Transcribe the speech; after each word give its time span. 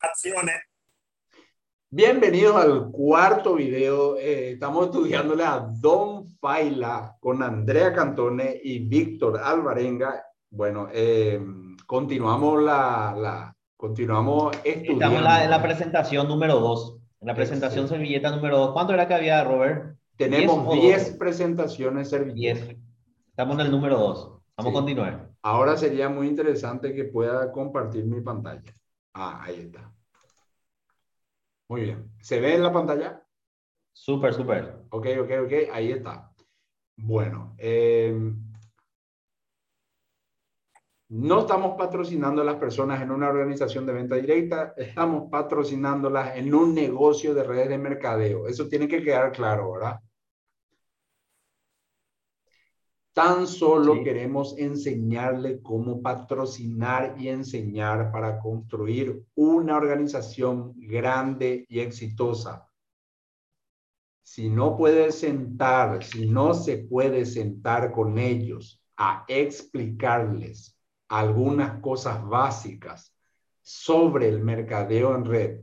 Acciones. 0.00 0.54
Bienvenidos 1.90 2.54
al 2.54 2.90
cuarto 2.92 3.54
video. 3.54 4.16
Eh, 4.16 4.52
estamos 4.52 4.86
estudiándole 4.86 5.42
a 5.42 5.58
Don 5.58 6.28
Faila 6.38 7.16
con 7.18 7.42
Andrea 7.42 7.92
Cantone 7.92 8.60
y 8.62 8.78
Víctor 8.78 9.40
Alvarenga. 9.42 10.22
Bueno, 10.50 10.88
eh, 10.92 11.40
continuamos 11.84 12.62
la, 12.62 13.14
la, 13.18 13.56
continuamos 13.76 14.56
estudiando. 14.62 15.04
Estamos 15.04 15.42
en 15.42 15.50
la, 15.50 15.62
presentación 15.62 16.28
número 16.28 16.60
dos. 16.60 16.98
En 17.20 17.26
la 17.26 17.34
presentación 17.34 17.88
servilleta 17.88 18.30
número 18.30 18.58
dos. 18.58 18.72
¿Cuánto 18.72 18.94
era 18.94 19.08
que 19.08 19.14
había, 19.14 19.42
Robert? 19.42 19.96
Tenemos 20.16 20.72
10 20.72 21.16
presentaciones 21.16 22.10
servilletas. 22.10 22.76
Estamos 23.30 23.54
en 23.58 23.66
el 23.66 23.70
número 23.72 23.98
dos. 23.98 24.32
Vamos 24.56 24.70
a 24.70 24.74
continuar. 24.74 25.30
Ahora 25.42 25.76
sería 25.76 26.08
muy 26.08 26.28
interesante 26.28 26.94
que 26.94 27.04
pueda 27.04 27.50
compartir 27.50 28.04
mi 28.04 28.20
pantalla. 28.20 28.72
Ah, 29.14 29.42
ahí 29.42 29.60
está. 29.60 29.92
Muy 31.68 31.82
bien. 31.82 32.12
¿Se 32.20 32.40
ve 32.40 32.54
en 32.54 32.62
la 32.62 32.72
pantalla? 32.72 33.22
Súper, 33.92 34.32
súper. 34.32 34.84
Ok, 34.90 35.06
ok, 35.20 35.30
ok. 35.44 35.52
Ahí 35.72 35.92
está. 35.92 36.32
Bueno, 36.96 37.54
eh, 37.58 38.14
no 41.10 41.40
estamos 41.40 41.76
patrocinando 41.76 42.42
a 42.42 42.44
las 42.44 42.56
personas 42.56 43.00
en 43.00 43.10
una 43.10 43.28
organización 43.28 43.86
de 43.86 43.92
venta 43.94 44.16
directa, 44.16 44.74
estamos 44.76 45.30
patrocinándolas 45.30 46.36
en 46.36 46.52
un 46.54 46.74
negocio 46.74 47.34
de 47.34 47.44
redes 47.44 47.68
de 47.70 47.78
mercadeo. 47.78 48.46
Eso 48.46 48.68
tiene 48.68 48.88
que 48.88 49.02
quedar 49.02 49.32
claro, 49.32 49.72
¿verdad? 49.72 50.00
Tan 53.18 53.48
solo 53.48 54.04
queremos 54.04 54.56
enseñarle 54.58 55.60
cómo 55.60 56.00
patrocinar 56.00 57.16
y 57.18 57.26
enseñar 57.26 58.12
para 58.12 58.38
construir 58.38 59.24
una 59.34 59.76
organización 59.76 60.72
grande 60.76 61.66
y 61.68 61.80
exitosa. 61.80 62.70
Si 64.22 64.48
no 64.48 64.76
puede 64.76 65.10
sentar, 65.10 66.04
si 66.04 66.30
no 66.30 66.54
se 66.54 66.78
puede 66.78 67.26
sentar 67.26 67.90
con 67.90 68.18
ellos 68.18 68.80
a 68.96 69.24
explicarles 69.26 70.78
algunas 71.08 71.80
cosas 71.80 72.24
básicas 72.24 73.12
sobre 73.62 74.28
el 74.28 74.44
mercadeo 74.44 75.16
en 75.16 75.24
red 75.24 75.60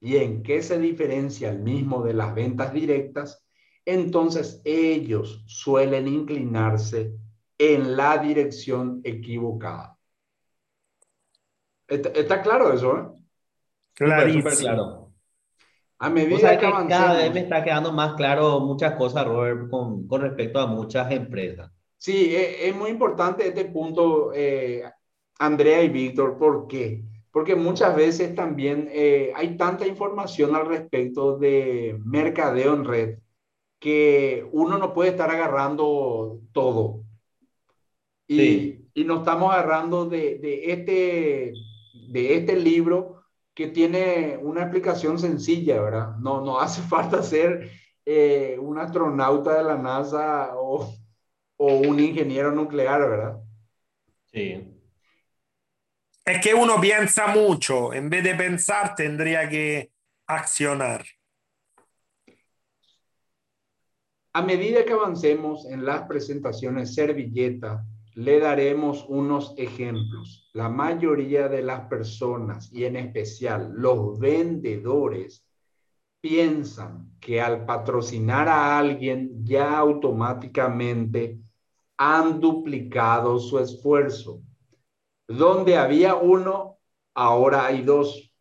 y 0.00 0.16
en 0.16 0.42
qué 0.42 0.62
se 0.62 0.78
diferencia 0.78 1.50
el 1.50 1.58
mismo 1.58 2.02
de 2.02 2.14
las 2.14 2.34
ventas 2.34 2.72
directas, 2.72 3.44
entonces 3.88 4.60
ellos 4.64 5.42
suelen 5.46 6.06
inclinarse 6.08 7.14
en 7.56 7.96
la 7.96 8.18
dirección 8.18 9.00
equivocada. 9.02 9.96
¿Está, 11.86 12.42
claro 12.42 12.70
eso? 12.70 12.98
¿eh? 12.98 13.02
Clarísimo. 13.94 14.50
claro. 14.50 15.12
A 16.00 16.10
medida 16.10 16.58
que, 16.58 16.66
que 16.66 16.72
cada 16.88 17.14
vez 17.14 17.32
me 17.32 17.40
está 17.40 17.64
quedando 17.64 17.90
más 17.90 18.12
claro 18.14 18.60
muchas 18.60 18.94
cosas, 18.94 19.26
Robert, 19.26 19.70
con, 19.70 20.06
con 20.06 20.20
respecto 20.20 20.60
a 20.60 20.66
muchas 20.66 21.10
empresas. 21.10 21.72
Sí, 21.96 22.36
es, 22.36 22.68
es 22.68 22.76
muy 22.76 22.90
importante 22.90 23.48
este 23.48 23.64
punto, 23.64 24.32
eh, 24.34 24.84
Andrea 25.38 25.82
y 25.82 25.88
Víctor, 25.88 26.36
¿por 26.36 26.68
qué? 26.68 27.02
Porque 27.32 27.56
muchas 27.56 27.96
veces 27.96 28.34
también 28.34 28.86
eh, 28.92 29.32
hay 29.34 29.56
tanta 29.56 29.86
información 29.86 30.54
al 30.54 30.66
respecto 30.66 31.38
de 31.38 31.98
mercadeo 32.04 32.74
en 32.74 32.84
red 32.84 33.18
que 33.78 34.46
uno 34.52 34.78
no 34.78 34.92
puede 34.92 35.10
estar 35.10 35.30
agarrando 35.30 36.40
todo. 36.52 37.04
Y, 38.26 38.84
y 38.94 39.04
nos 39.04 39.20
estamos 39.20 39.52
agarrando 39.52 40.06
de, 40.06 40.38
de, 40.38 40.72
este, 40.72 41.52
de 42.10 42.34
este 42.34 42.56
libro 42.56 43.22
que 43.54 43.68
tiene 43.68 44.38
una 44.40 44.62
explicación 44.62 45.18
sencilla, 45.18 45.80
¿verdad? 45.80 46.16
No, 46.18 46.40
no 46.42 46.60
hace 46.60 46.82
falta 46.88 47.22
ser 47.22 47.70
eh, 48.04 48.56
un 48.60 48.78
astronauta 48.78 49.58
de 49.58 49.64
la 49.64 49.76
NASA 49.76 50.52
o, 50.54 50.94
o 51.56 51.74
un 51.74 52.00
ingeniero 52.00 52.52
nuclear, 52.52 53.00
¿verdad? 53.00 53.38
Sí. 54.32 54.74
Es 56.24 56.40
que 56.42 56.54
uno 56.54 56.80
piensa 56.80 57.28
mucho, 57.28 57.92
en 57.94 58.10
vez 58.10 58.22
de 58.22 58.34
pensar 58.34 58.94
tendría 58.94 59.48
que 59.48 59.90
accionar. 60.26 61.04
A 64.38 64.42
medida 64.42 64.84
que 64.84 64.92
avancemos 64.92 65.66
en 65.66 65.84
las 65.84 66.02
presentaciones 66.02 66.94
servilleta, 66.94 67.84
le 68.14 68.38
daremos 68.38 69.04
unos 69.08 69.52
ejemplos. 69.56 70.48
La 70.52 70.68
mayoría 70.68 71.48
de 71.48 71.60
las 71.60 71.88
personas, 71.88 72.72
y 72.72 72.84
en 72.84 72.94
especial 72.94 73.72
los 73.74 74.16
vendedores, 74.20 75.44
piensan 76.20 77.10
que 77.18 77.40
al 77.40 77.66
patrocinar 77.66 78.48
a 78.48 78.78
alguien 78.78 79.44
ya 79.44 79.76
automáticamente 79.76 81.40
han 81.96 82.38
duplicado 82.38 83.40
su 83.40 83.58
esfuerzo. 83.58 84.40
Donde 85.26 85.76
había 85.76 86.14
uno, 86.14 86.78
ahora 87.12 87.66
hay 87.66 87.82
dos. 87.82 88.32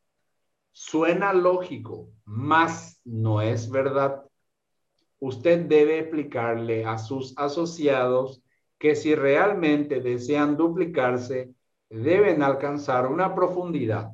Suena 0.71 1.33
lógico, 1.33 2.11
mas 2.23 3.01
no 3.03 3.41
es 3.41 3.67
verdad 3.67 4.26
usted 5.19 5.65
debe 5.65 5.99
explicarle 5.99 6.85
a 6.85 6.97
sus 6.97 7.33
asociados 7.37 8.41
que 8.77 8.95
si 8.95 9.15
realmente 9.15 10.01
desean 10.01 10.55
duplicarse, 10.55 11.53
deben 11.89 12.43
alcanzar 12.43 13.07
una 13.07 13.33
profundidad 13.33 14.11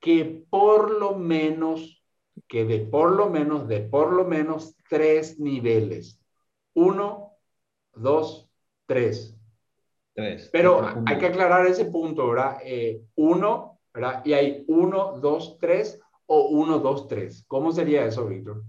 que 0.00 0.44
por 0.50 0.90
lo 0.90 1.14
menos, 1.14 2.02
que 2.48 2.64
de 2.64 2.80
por 2.80 3.12
lo 3.12 3.30
menos, 3.30 3.68
de 3.68 3.80
por 3.80 4.12
lo 4.12 4.24
menos 4.24 4.74
tres 4.88 5.38
niveles. 5.38 6.20
Uno, 6.74 7.36
dos, 7.94 8.50
tres. 8.86 9.36
Tres. 10.14 10.48
Pero 10.52 10.82
hay 11.06 11.18
que 11.18 11.26
aclarar 11.26 11.66
ese 11.66 11.84
punto, 11.86 12.28
¿verdad? 12.28 12.58
Eh, 12.64 13.02
uno, 13.14 13.78
¿verdad? 13.94 14.22
Y 14.24 14.32
hay 14.32 14.64
uno, 14.66 15.18
dos, 15.20 15.56
tres 15.60 16.00
o 16.26 16.48
uno, 16.48 16.78
dos, 16.80 17.06
tres. 17.06 17.44
¿Cómo 17.46 17.72
sería 17.72 18.04
eso, 18.04 18.26
Víctor? 18.26 18.64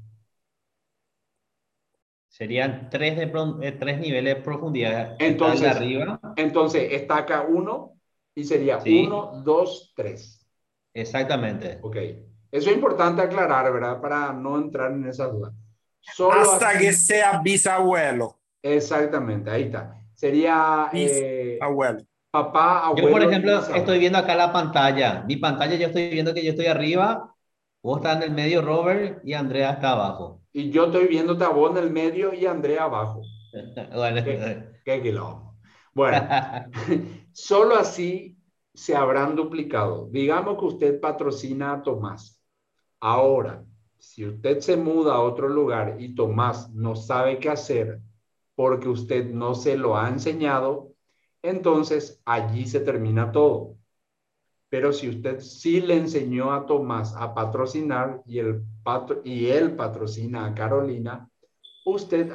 Serían 2.34 2.90
tres, 2.90 3.16
de, 3.16 3.32
eh, 3.62 3.72
tres 3.74 4.00
niveles 4.00 4.36
de 4.36 4.42
profundidad. 4.42 5.16
Entonces, 5.20 5.68
arriba. 5.68 6.20
entonces 6.36 6.92
está 6.92 7.18
acá 7.18 7.46
uno 7.48 7.94
y 8.34 8.44
sería 8.44 8.80
uno, 8.84 9.44
dos, 9.46 9.94
tres. 9.96 10.44
Exactamente. 10.96 11.78
Ok. 11.84 11.96
Eso 12.52 12.72
es 12.72 12.76
importante 12.76 13.22
aclarar, 13.22 13.72
¿verdad? 13.72 14.02
Para 14.02 14.34
no 14.34 14.58
entrar 14.58 14.94
en 14.94 15.06
esa 15.06 15.28
duda. 15.28 15.54
Hasta 16.32 16.76
que 16.80 16.92
sea 16.92 17.40
bisabuelo. 17.44 18.40
Exactamente, 18.64 19.52
ahí 19.52 19.66
está. 19.66 19.96
Sería 20.16 20.90
eh, 20.92 21.60
abuelo. 21.62 22.00
Papá, 22.32 22.88
abuelo. 22.88 23.10
Yo, 23.10 23.14
por 23.14 23.24
ejemplo, 23.30 23.76
estoy 23.76 24.00
viendo 24.00 24.18
acá 24.18 24.34
la 24.34 24.52
pantalla. 24.52 25.24
Mi 25.28 25.38
pantalla, 25.38 25.76
yo 25.76 25.86
estoy 25.86 26.10
viendo 26.10 26.34
que 26.34 26.44
yo 26.44 26.50
estoy 26.50 26.66
arriba, 26.66 27.36
vos 27.84 27.98
estás 27.98 28.18
en 28.18 28.24
el 28.24 28.32
medio, 28.32 28.64
Robert, 28.64 29.22
y 29.24 29.34
Andrea 29.34 29.74
está 29.74 29.92
abajo. 29.92 30.43
Y 30.54 30.70
yo 30.70 30.86
estoy 30.86 31.08
viendo 31.08 31.34
a 31.44 31.50
vos 31.50 31.72
en 31.72 31.84
el 31.84 31.90
medio 31.90 32.34
y 32.34 32.46
Andrea 32.46 32.84
abajo. 32.84 33.24
bueno. 33.94 34.24
¿Qué, 34.24 34.72
qué 34.86 35.20
Bueno, 35.94 36.28
solo 37.34 37.76
así 37.76 38.38
se 38.74 38.96
habrán 38.96 39.36
duplicado. 39.36 40.08
Digamos 40.12 40.60
que 40.60 40.66
usted 40.66 41.02
patrocina 41.02 41.74
a 41.74 41.82
Tomás. 41.82 42.40
Ahora, 43.00 43.66
si 43.98 44.26
usted 44.26 44.60
se 44.60 44.78
muda 44.78 45.16
a 45.16 45.22
otro 45.22 45.50
lugar 45.50 45.98
y 46.00 46.14
Tomás 46.14 46.70
no 46.72 46.96
sabe 46.96 47.40
qué 47.40 47.50
hacer 47.50 48.00
porque 48.56 48.88
usted 48.88 49.26
no 49.32 49.56
se 49.56 49.76
lo 49.76 49.98
ha 49.98 50.08
enseñado, 50.08 50.94
entonces 51.42 52.22
allí 52.26 52.68
se 52.68 52.80
termina 52.80 53.32
todo. 53.32 53.78
Pero 54.74 54.92
si 54.92 55.08
usted 55.08 55.40
sí 55.40 55.82
le 55.82 55.98
enseñó 55.98 56.52
a 56.52 56.66
Tomás 56.66 57.16
a 57.16 57.32
patrocinar 57.36 58.24
y, 58.26 58.40
el 58.40 58.64
y 59.24 59.46
él 59.46 59.76
patrocina 59.76 60.48
a 60.48 60.56
Carolina, 60.56 61.30
usted, 61.86 62.32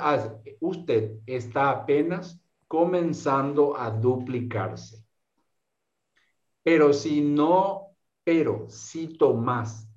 usted 0.61 1.17
está 1.27 1.71
apenas 1.71 2.41
comenzando 2.69 3.77
a 3.77 3.91
duplicarse. 3.91 5.05
Pero 6.63 6.93
si 6.93 7.23
no, 7.23 7.97
pero 8.23 8.67
si 8.69 9.19
Tomás 9.19 9.91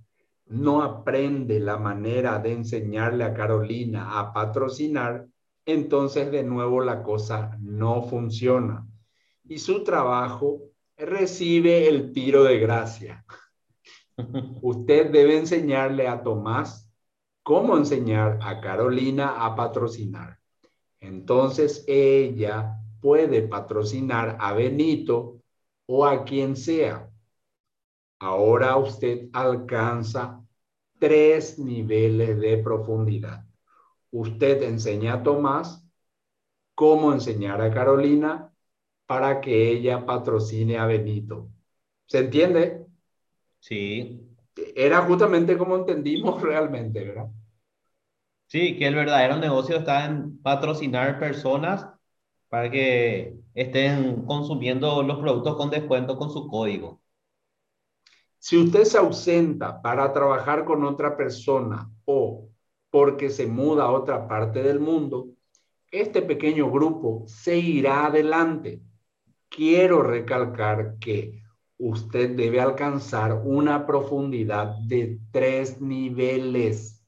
no 0.48 0.82
aprende 0.82 1.60
la 1.60 1.78
manera 1.78 2.40
de 2.40 2.54
enseñarle 2.54 3.24
a 3.24 3.36
Carolina 3.36 4.18
a 4.20 4.34
patrocinar, 4.34 5.28
entonces 5.64 6.32
de 6.32 6.42
nuevo 6.42 6.82
la 6.82 7.04
cosa 7.04 7.56
no 7.62 8.02
funciona. 8.02 8.84
Y 9.44 9.60
su 9.60 9.84
trabajo 9.84 10.71
recibe 11.02 11.88
el 11.88 12.14
tiro 12.14 12.44
de 12.44 12.60
gracia. 12.60 13.26
Usted 14.62 15.12
debe 15.12 15.38
enseñarle 15.38 16.08
a 16.08 16.22
Tomás 16.22 16.90
cómo 17.44 17.76
enseñar 17.76 18.38
a 18.42 18.62
Carolina 18.62 19.46
a 19.46 19.56
patrocinar. 19.56 20.40
Entonces 21.00 21.84
ella 21.88 22.78
puede 23.02 23.42
patrocinar 23.42 24.38
a 24.40 24.54
Benito 24.54 25.42
o 25.88 26.06
a 26.06 26.24
quien 26.24 26.56
sea. 26.56 27.10
Ahora 28.20 28.78
usted 28.78 29.30
alcanza 29.34 30.40
tres 31.00 31.58
niveles 31.58 32.40
de 32.40 32.60
profundidad. 32.60 33.44
Usted 34.12 34.62
enseña 34.62 35.14
a 35.14 35.24
Tomás 35.24 35.84
cómo 36.76 37.12
enseñar 37.12 37.62
a 37.62 37.74
Carolina 37.74 38.51
para 39.12 39.42
que 39.42 39.72
ella 39.72 40.06
patrocine 40.06 40.78
a 40.78 40.86
Benito. 40.86 41.50
¿Se 42.06 42.20
entiende? 42.20 42.86
Sí. 43.60 44.26
Era 44.74 45.02
justamente 45.02 45.58
como 45.58 45.76
entendimos 45.76 46.42
realmente, 46.42 47.04
¿verdad? 47.04 47.28
Sí, 48.48 48.78
que 48.78 48.88
el 48.88 48.96
verdadero 48.96 49.36
negocio 49.36 49.80
está 49.80 50.06
en 50.06 50.42
patrocinar 50.42 51.20
personas 51.20 51.88
para 52.48 52.72
que 52.72 53.36
estén 53.54 54.26
consumiendo 54.26 55.04
los 55.04 55.20
productos 55.20 55.58
con 55.58 55.70
descuento 55.70 56.18
con 56.18 56.32
su 56.32 56.48
código. 56.48 57.02
Si 58.40 58.56
usted 58.58 58.86
se 58.86 58.98
ausenta 58.98 59.82
para 59.82 60.14
trabajar 60.14 60.64
con 60.64 60.86
otra 60.86 61.18
persona 61.18 61.92
o 62.06 62.48
porque 62.90 63.30
se 63.30 63.46
muda 63.46 63.84
a 63.84 63.92
otra 63.92 64.26
parte 64.26 64.64
del 64.64 64.80
mundo, 64.80 65.28
este 65.92 66.22
pequeño 66.22 66.72
grupo 66.72 67.26
seguirá 67.28 68.06
adelante. 68.06 68.82
Quiero 69.52 70.02
recalcar 70.02 70.98
que 71.00 71.44
usted 71.78 72.36
debe 72.36 72.60
alcanzar 72.60 73.42
una 73.46 73.86
profundidad 73.86 74.78
de 74.88 75.20
tres 75.32 75.80
niveles 75.80 77.02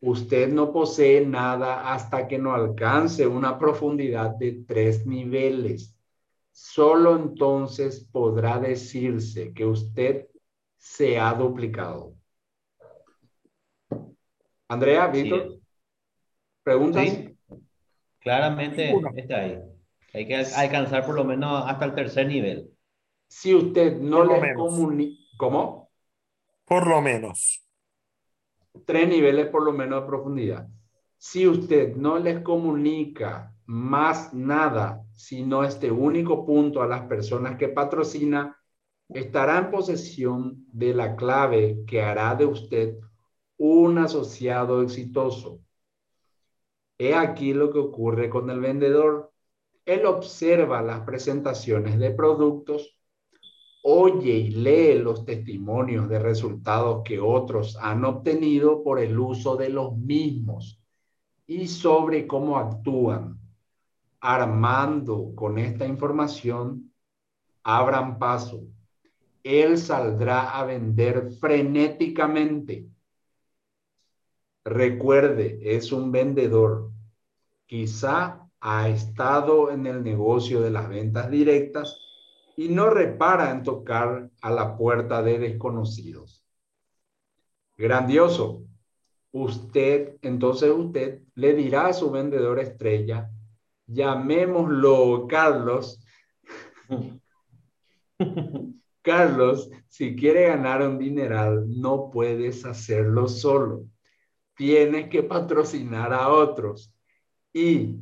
Usted 0.00 0.52
no 0.52 0.72
posee 0.72 1.24
nada 1.24 1.92
hasta 1.92 2.28
que 2.28 2.38
no 2.38 2.54
alcance 2.54 3.26
una 3.26 3.58
profundidad 3.58 4.30
de 4.36 4.64
tres 4.66 5.06
niveles. 5.06 5.96
Solo 6.52 7.16
entonces 7.16 8.06
podrá 8.12 8.58
decirse 8.58 9.52
que 9.52 9.64
usted 9.64 10.28
se 10.76 11.18
ha 11.18 11.32
duplicado. 11.34 12.14
Andrea, 14.68 15.06
Víctor, 15.08 15.58
¿preguntas? 16.62 17.08
Sí, 17.08 17.38
claramente 18.20 18.94
está 19.16 19.36
ahí. 19.38 19.58
Hay 20.16 20.26
que 20.26 20.36
alcanzar 20.36 21.04
por 21.04 21.14
lo 21.14 21.24
menos 21.24 21.64
hasta 21.66 21.84
el 21.84 21.94
tercer 21.94 22.26
nivel. 22.26 22.70
Si 23.28 23.54
usted 23.54 23.98
no 23.98 24.24
le 24.24 24.54
comunica... 24.54 25.20
¿Cómo? 25.36 25.90
Por 26.64 26.86
lo 26.86 27.02
menos 27.02 27.66
tres 28.84 29.08
niveles 29.08 29.46
por 29.48 29.62
lo 29.62 29.72
menos 29.72 30.02
de 30.02 30.06
profundidad. 30.06 30.68
Si 31.16 31.46
usted 31.46 31.96
no 31.96 32.18
les 32.18 32.40
comunica 32.40 33.54
más 33.64 34.34
nada, 34.34 35.02
sino 35.14 35.64
este 35.64 35.90
único 35.90 36.44
punto 36.44 36.82
a 36.82 36.86
las 36.86 37.02
personas 37.02 37.56
que 37.56 37.68
patrocina, 37.68 38.56
estará 39.08 39.58
en 39.58 39.70
posesión 39.70 40.66
de 40.72 40.94
la 40.94 41.16
clave 41.16 41.84
que 41.86 42.02
hará 42.02 42.34
de 42.34 42.46
usted 42.46 42.96
un 43.56 43.98
asociado 43.98 44.82
exitoso. 44.82 45.60
He 46.98 47.14
aquí 47.14 47.54
lo 47.54 47.72
que 47.72 47.78
ocurre 47.78 48.28
con 48.28 48.50
el 48.50 48.60
vendedor. 48.60 49.32
Él 49.86 50.04
observa 50.04 50.82
las 50.82 51.00
presentaciones 51.00 51.98
de 51.98 52.10
productos 52.10 52.96
oye 53.88 54.32
y 54.32 54.50
lee 54.50 54.98
los 54.98 55.24
testimonios 55.24 56.08
de 56.08 56.18
resultados 56.18 57.02
que 57.04 57.20
otros 57.20 57.76
han 57.80 58.04
obtenido 58.04 58.82
por 58.82 58.98
el 58.98 59.16
uso 59.16 59.56
de 59.56 59.68
los 59.68 59.96
mismos 59.96 60.82
y 61.46 61.68
sobre 61.68 62.26
cómo 62.26 62.58
actúan. 62.58 63.38
Armando 64.18 65.32
con 65.36 65.56
esta 65.56 65.86
información, 65.86 66.92
abran 67.62 68.18
paso. 68.18 68.64
Él 69.44 69.78
saldrá 69.78 70.58
a 70.58 70.64
vender 70.64 71.30
frenéticamente. 71.38 72.88
Recuerde, 74.64 75.60
es 75.62 75.92
un 75.92 76.10
vendedor. 76.10 76.90
Quizá 77.66 78.45
ha 78.68 78.88
estado 78.88 79.70
en 79.70 79.86
el 79.86 80.02
negocio 80.02 80.60
de 80.60 80.72
las 80.72 80.88
ventas 80.88 81.30
directas 81.30 82.00
y 82.56 82.68
no 82.68 82.90
repara 82.90 83.52
en 83.52 83.62
tocar 83.62 84.28
a 84.42 84.50
la 84.50 84.76
puerta 84.76 85.22
de 85.22 85.38
desconocidos. 85.38 86.44
Grandioso. 87.76 88.64
Usted, 89.30 90.16
entonces 90.20 90.72
usted 90.72 91.22
le 91.36 91.54
dirá 91.54 91.86
a 91.86 91.92
su 91.92 92.10
vendedor 92.10 92.58
estrella, 92.58 93.30
llamémoslo 93.86 95.28
Carlos. 95.28 96.04
Carlos, 99.00 99.70
si 99.86 100.16
quiere 100.16 100.48
ganar 100.48 100.82
un 100.82 100.98
dineral, 100.98 101.66
no 101.68 102.10
puedes 102.10 102.64
hacerlo 102.64 103.28
solo. 103.28 103.84
Tienes 104.56 105.08
que 105.08 105.22
patrocinar 105.22 106.12
a 106.12 106.30
otros. 106.30 106.92
¿Y 107.52 108.00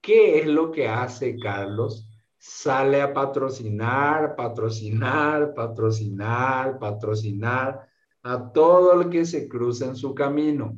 qué 0.00 0.40
es 0.40 0.46
lo 0.46 0.70
que 0.70 0.88
hace 0.88 1.36
Carlos? 1.38 2.08
sale 2.38 3.02
a 3.02 3.12
patrocinar, 3.12 4.36
patrocinar, 4.36 5.54
patrocinar, 5.54 6.78
patrocinar 6.78 7.88
a 8.22 8.52
todo 8.52 9.00
el 9.00 9.10
que 9.10 9.24
se 9.26 9.48
cruza 9.48 9.86
en 9.86 9.96
su 9.96 10.14
camino. 10.14 10.76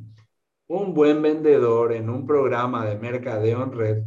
Un 0.67 0.93
buen 0.93 1.21
vendedor 1.21 1.93
en 1.93 2.09
un 2.09 2.25
programa 2.25 2.85
de 2.85 2.97
mercadeo 2.97 3.65
red 3.65 4.03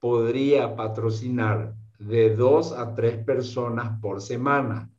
podría 0.00 0.74
patrocinar 0.74 1.74
de 1.98 2.34
dos 2.34 2.72
a 2.72 2.94
tres 2.94 3.22
personas 3.24 4.00
por 4.00 4.20
semana, 4.20 4.90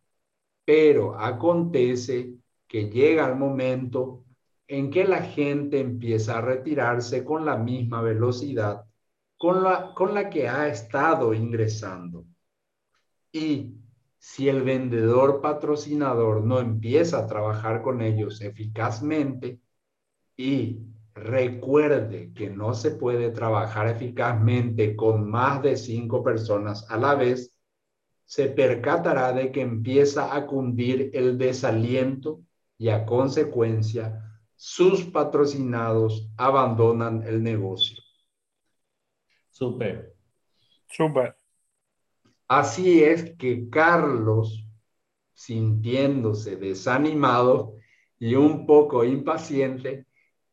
pero 0.65 1.18
acontece 1.18 2.33
que 2.68 2.89
llega 2.89 3.27
el 3.27 3.36
momento 3.36 4.25
en 4.68 4.89
que 4.92 5.06
la 5.06 5.21
gente 5.21 5.80
empieza 5.80 6.38
a 6.38 6.42
retirarse 6.42 7.24
con 7.24 7.45
la 7.45 7.56
misma 7.56 8.01
velocidad 8.01 8.87
con 9.38 9.63
la, 9.63 9.94
con 9.94 10.13
la 10.13 10.30
que 10.30 10.48
ha 10.48 10.68
estado 10.68 11.34
ingresando. 11.34 12.25
Y 13.31 13.75
si 14.18 14.50
el 14.50 14.63
vendedor 14.63 15.42
patrocinador 15.42 16.44
no 16.44 16.60
empieza 16.60 17.19
a 17.19 17.28
trabajar 17.28 17.81
con 17.81 18.01
ellos 18.01 18.42
eficazmente 18.42 19.60
y 20.36 20.80
recuerde 21.13 22.31
que 22.34 22.50
no 22.50 22.74
se 22.74 22.92
puede 22.92 23.31
trabajar 23.31 23.88
eficazmente 23.88 24.95
con 24.95 25.30
más 25.30 25.62
de 25.62 25.78
cinco 25.78 26.24
personas 26.24 26.90
a 26.90 26.98
la 26.98 27.16
vez, 27.16 27.54
se 28.25 28.50
percatará 28.50 29.31
de 29.33 29.51
que 29.51 29.62
empieza 29.62 30.36
a 30.36 30.45
cundir 30.45 31.12
el 31.13 31.38
desaliento 31.38 32.42
y 32.78 32.90
a 32.90 33.06
consecuencia 33.06 34.23
sus 34.56 35.04
patrocinados 35.06 36.30
abandonan 36.35 37.23
el 37.23 37.42
negocio. 37.42 38.06
Súper. 39.57 40.14
Súper. 40.85 41.35
Así 42.47 43.04
es 43.04 43.35
que 43.37 43.69
Carlos, 43.71 44.68
sintiéndose 45.33 46.57
desanimado 46.57 47.73
y 48.19 48.35
un 48.35 48.68
poco 48.68 49.04
impaciente, 49.04 50.06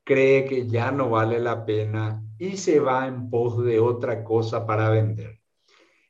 cree 0.05 0.47
que 0.47 0.67
ya 0.67 0.91
no 0.91 1.11
vale 1.11 1.39
la 1.39 1.67
pena 1.67 2.23
y 2.39 2.57
se 2.57 2.81
va 2.81 3.07
en 3.07 3.29
pos 3.29 3.63
de 3.63 3.79
otra 3.79 4.25
cosa 4.25 4.67
para 4.67 4.89
vender. 4.89 5.41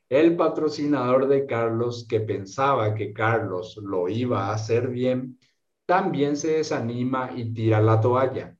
El 0.08 0.36
patrocinador 0.36 1.26
de 1.26 1.46
Carlos, 1.46 2.06
que 2.08 2.20
pensaba 2.20 2.94
que 2.94 3.12
Carlos 3.12 3.76
lo 3.82 4.08
iba 4.08 4.46
a 4.46 4.54
hacer 4.54 4.88
bien, 4.88 5.40
también 5.84 6.36
se 6.36 6.58
desanima 6.58 7.32
y 7.34 7.52
tira 7.52 7.80
la 7.80 8.00
toalla. 8.00 8.56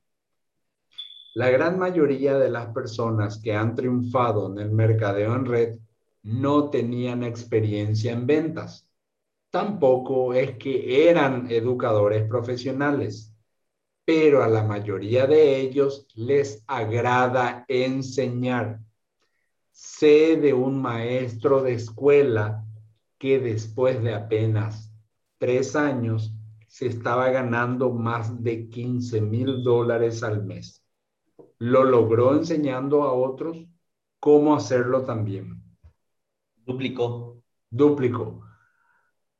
La 1.35 1.49
gran 1.49 1.77
mayoría 1.77 2.37
de 2.37 2.49
las 2.49 2.67
personas 2.67 3.41
que 3.41 3.53
han 3.53 3.75
triunfado 3.75 4.49
en 4.49 4.57
el 4.57 4.71
mercadeo 4.71 5.35
en 5.35 5.43
red 5.43 5.79
no 6.23 6.69
tenían 6.69 7.23
experiencia 7.23 8.13
en 8.13 8.25
ventas. 8.25 8.87
Tampoco 9.49 10.33
es 10.33 10.57
que 10.57 11.09
eran 11.09 11.51
educadores 11.51 12.25
profesionales, 12.25 13.35
pero 14.05 14.43
a 14.43 14.47
la 14.47 14.63
mayoría 14.63 15.27
de 15.27 15.59
ellos 15.59 16.07
les 16.15 16.63
agrada 16.67 17.65
enseñar. 17.67 18.79
Sé 19.71 20.37
de 20.37 20.53
un 20.53 20.81
maestro 20.81 21.61
de 21.61 21.73
escuela 21.73 22.63
que 23.17 23.39
después 23.39 24.01
de 24.01 24.13
apenas 24.13 24.89
tres 25.37 25.75
años 25.75 26.33
se 26.69 26.87
estaba 26.87 27.29
ganando 27.29 27.91
más 27.91 28.41
de 28.41 28.69
15 28.69 29.19
mil 29.19 29.65
dólares 29.65 30.23
al 30.23 30.41
mes 30.41 30.84
lo 31.59 31.83
logró 31.83 32.35
enseñando 32.35 33.03
a 33.03 33.13
otros 33.13 33.65
cómo 34.19 34.55
hacerlo 34.55 35.03
también. 35.03 35.61
Duplicó. 36.65 37.41
Duplicó. 37.69 38.41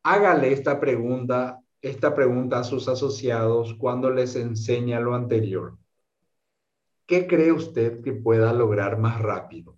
Hágale 0.04 0.54
esta 0.54 0.80
pregunta, 0.80 1.62
esta 1.82 2.14
pregunta 2.14 2.60
a 2.60 2.64
sus 2.64 2.88
asociados 2.88 3.74
cuando 3.76 4.10
les 4.12 4.36
enseña 4.36 5.00
lo 5.00 5.16
anterior. 5.16 5.78
¿Qué 7.06 7.28
cree 7.28 7.52
usted 7.52 8.02
que 8.02 8.14
pueda 8.14 8.54
lograr 8.54 8.98
más 9.00 9.22
rápido? 9.22 9.78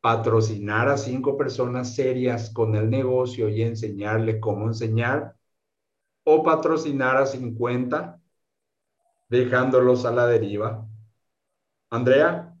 ¿Patrocinar 0.00 0.88
a 0.88 0.96
cinco 0.96 1.36
personas 1.36 1.94
serias 1.94 2.50
con 2.50 2.74
el 2.74 2.88
negocio 2.88 3.48
y 3.48 3.62
enseñarle 3.62 4.40
cómo 4.40 4.66
enseñar? 4.66 5.36
o 6.24 6.42
patrocinar 6.42 7.16
a 7.16 7.26
50 7.26 8.20
dejándolos 9.28 10.04
a 10.04 10.10
la 10.10 10.26
deriva? 10.26 10.86
Andrea. 11.90 12.54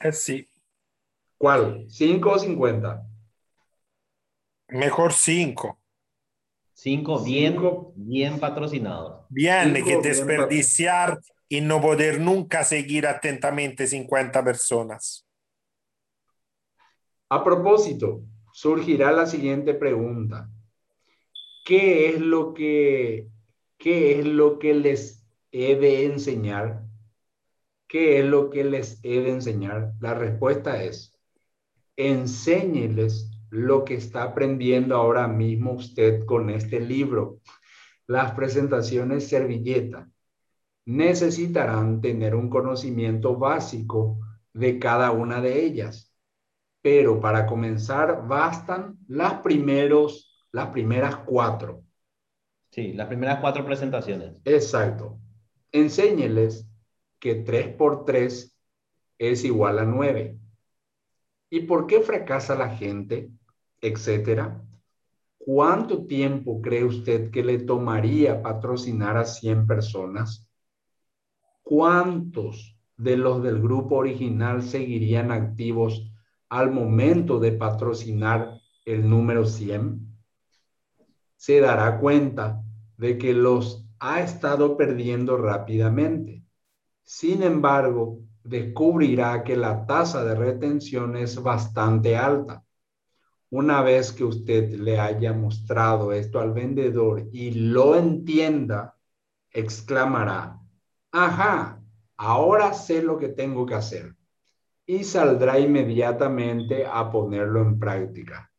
Eh, 0.00 0.12
sí. 0.12 0.48
¿Cuál? 1.38 1.86
¿5 1.88 2.30
o 2.30 2.38
50? 2.38 3.06
Mejor 4.68 5.12
5. 5.12 5.78
5 6.74 7.24
bien, 7.24 7.56
bien 7.96 8.38
patrocinados. 8.38 9.24
Bien, 9.30 9.74
cinco, 9.74 9.88
que 9.88 10.08
desperdiciar 10.08 11.18
y 11.48 11.60
no 11.60 11.80
poder 11.80 12.20
nunca 12.20 12.62
seguir 12.62 13.06
atentamente 13.06 13.86
50 13.86 14.44
personas. 14.44 15.26
A 17.30 17.42
propósito, 17.42 18.22
surgirá 18.52 19.12
la 19.12 19.26
siguiente 19.26 19.74
pregunta. 19.74 20.48
¿Qué 21.64 22.10
es 22.10 22.20
lo 22.20 22.54
que, 22.54 23.28
qué 23.76 24.20
es 24.20 24.26
lo 24.26 24.58
que 24.58 24.74
les 24.74 25.26
he 25.50 25.74
de 25.76 26.06
enseñar? 26.06 26.87
¿Qué 27.88 28.20
es 28.20 28.26
lo 28.26 28.50
que 28.50 28.64
les 28.64 29.00
he 29.02 29.20
de 29.22 29.30
enseñar? 29.30 29.94
La 29.98 30.12
respuesta 30.12 30.82
es, 30.82 31.18
enséñeles 31.96 33.30
lo 33.50 33.84
que 33.84 33.94
está 33.94 34.24
aprendiendo 34.24 34.94
ahora 34.94 35.26
mismo 35.26 35.72
usted 35.72 36.26
con 36.26 36.50
este 36.50 36.80
libro. 36.80 37.40
Las 38.06 38.32
presentaciones 38.32 39.28
servilleta 39.28 40.08
necesitarán 40.84 42.00
tener 42.02 42.34
un 42.34 42.50
conocimiento 42.50 43.36
básico 43.36 44.18
de 44.52 44.78
cada 44.78 45.10
una 45.10 45.40
de 45.40 45.64
ellas. 45.64 46.14
Pero 46.82 47.20
para 47.20 47.46
comenzar 47.46 48.26
bastan 48.28 48.98
las, 49.08 49.40
primeros, 49.40 50.46
las 50.52 50.68
primeras 50.68 51.16
cuatro. 51.16 51.82
Sí, 52.70 52.92
las 52.92 53.08
primeras 53.08 53.40
cuatro 53.40 53.64
presentaciones. 53.64 54.36
Exacto. 54.44 55.18
Enséñeles 55.72 56.67
que 57.18 57.36
3 57.36 57.74
por 57.76 58.04
3 58.04 58.56
es 59.18 59.44
igual 59.44 59.78
a 59.78 59.84
9. 59.84 60.38
¿Y 61.50 61.60
por 61.60 61.86
qué 61.86 62.00
fracasa 62.00 62.54
la 62.54 62.76
gente? 62.76 63.30
Etcétera. 63.80 64.62
¿Cuánto 65.38 66.06
tiempo 66.06 66.60
cree 66.60 66.84
usted 66.84 67.30
que 67.30 67.42
le 67.42 67.58
tomaría 67.58 68.42
patrocinar 68.42 69.16
a 69.16 69.24
100 69.24 69.66
personas? 69.66 70.48
¿cuántos 71.68 72.78
de 72.96 73.18
los 73.18 73.42
del 73.42 73.60
grupo 73.60 73.96
original 73.96 74.62
seguirían 74.62 75.30
activos 75.30 76.10
al 76.48 76.70
momento 76.70 77.38
de 77.38 77.52
patrocinar 77.52 78.58
el 78.86 79.08
número 79.08 79.44
100? 79.44 80.00
Se 81.36 81.60
dará 81.60 81.98
cuenta 82.00 82.64
de 82.96 83.18
que 83.18 83.34
los 83.34 83.86
ha 84.00 84.22
estado 84.22 84.78
perdiendo 84.78 85.36
rápidamente. 85.36 86.42
Sin 87.10 87.42
embargo, 87.42 88.20
descubrirá 88.44 89.42
que 89.42 89.56
la 89.56 89.86
tasa 89.86 90.22
de 90.26 90.34
retención 90.34 91.16
es 91.16 91.42
bastante 91.42 92.18
alta. 92.18 92.62
Una 93.48 93.80
vez 93.80 94.12
que 94.12 94.24
usted 94.24 94.74
le 94.74 95.00
haya 95.00 95.32
mostrado 95.32 96.12
esto 96.12 96.38
al 96.38 96.52
vendedor 96.52 97.26
y 97.32 97.52
lo 97.52 97.96
entienda, 97.96 98.94
exclamará, 99.50 100.60
ajá, 101.10 101.82
ahora 102.18 102.74
sé 102.74 103.00
lo 103.00 103.16
que 103.16 103.30
tengo 103.30 103.64
que 103.64 103.76
hacer. 103.76 104.14
Y 104.84 105.02
saldrá 105.02 105.58
inmediatamente 105.58 106.84
a 106.84 107.10
ponerlo 107.10 107.62
en 107.62 107.78
práctica. 107.78 108.52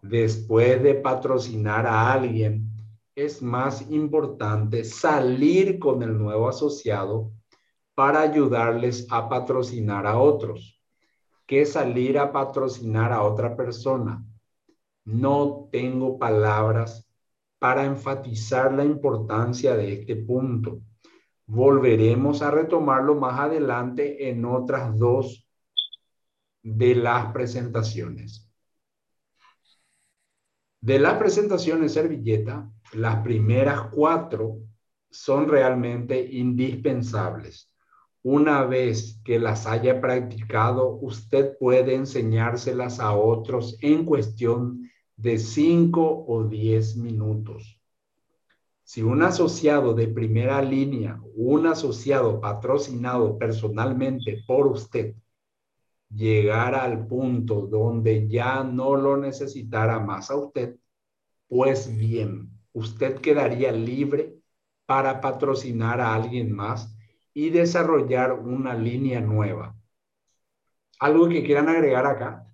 Después 0.00 0.82
de 0.82 0.94
patrocinar 0.94 1.86
a 1.86 2.14
alguien, 2.14 2.66
es 3.14 3.42
más 3.42 3.90
importante 3.90 4.84
salir 4.84 5.78
con 5.78 6.02
el 6.02 6.16
nuevo 6.16 6.48
asociado 6.48 7.30
para 7.94 8.20
ayudarles 8.20 9.06
a 9.10 9.28
patrocinar 9.28 10.06
a 10.06 10.18
otros 10.18 10.80
que 11.46 11.66
salir 11.66 12.18
a 12.18 12.32
patrocinar 12.32 13.12
a 13.12 13.22
otra 13.22 13.56
persona. 13.56 14.24
No 15.04 15.68
tengo 15.70 16.18
palabras 16.18 17.08
para 17.58 17.84
enfatizar 17.84 18.72
la 18.72 18.84
importancia 18.84 19.76
de 19.76 19.92
este 19.92 20.16
punto 20.16 20.80
volveremos 21.46 22.42
a 22.42 22.50
retomarlo 22.50 23.14
más 23.14 23.38
adelante 23.38 24.28
en 24.28 24.44
otras 24.44 24.98
dos 24.98 25.46
de 26.62 26.94
las 26.94 27.32
presentaciones. 27.32 28.50
De 30.80 30.98
las 30.98 31.14
presentaciones 31.14 31.92
servilleta, 31.94 32.70
las 32.92 33.22
primeras 33.22 33.88
cuatro 33.90 34.58
son 35.10 35.48
realmente 35.48 36.20
indispensables. 36.20 37.70
Una 38.24 38.64
vez 38.64 39.20
que 39.22 39.38
las 39.38 39.66
haya 39.66 40.00
practicado, 40.00 40.98
usted 41.02 41.58
puede 41.58 41.94
enseñárselas 41.94 42.98
a 42.98 43.12
otros 43.12 43.76
en 43.82 44.06
cuestión 44.06 44.90
de 45.14 45.36
cinco 45.36 46.24
o 46.26 46.44
diez 46.44 46.96
minutos. 46.96 47.78
Si 48.82 49.02
un 49.02 49.22
asociado 49.22 49.92
de 49.92 50.08
primera 50.08 50.62
línea, 50.62 51.20
un 51.34 51.66
asociado 51.66 52.40
patrocinado 52.40 53.36
personalmente 53.36 54.42
por 54.46 54.68
usted, 54.68 55.14
llegara 56.08 56.82
al 56.82 57.06
punto 57.06 57.66
donde 57.66 58.26
ya 58.26 58.64
no 58.64 58.96
lo 58.96 59.18
necesitara 59.18 60.00
más 60.00 60.30
a 60.30 60.36
usted, 60.36 60.78
pues 61.46 61.94
bien, 61.94 62.48
usted 62.72 63.20
quedaría 63.20 63.70
libre 63.70 64.38
para 64.86 65.20
patrocinar 65.20 66.00
a 66.00 66.14
alguien 66.14 66.50
más 66.50 66.93
y 67.34 67.50
desarrollar 67.50 68.32
una 68.32 68.74
línea 68.74 69.20
nueva. 69.20 69.74
¿Algo 71.00 71.28
que 71.28 71.44
quieran 71.44 71.68
agregar 71.68 72.06
acá? 72.06 72.46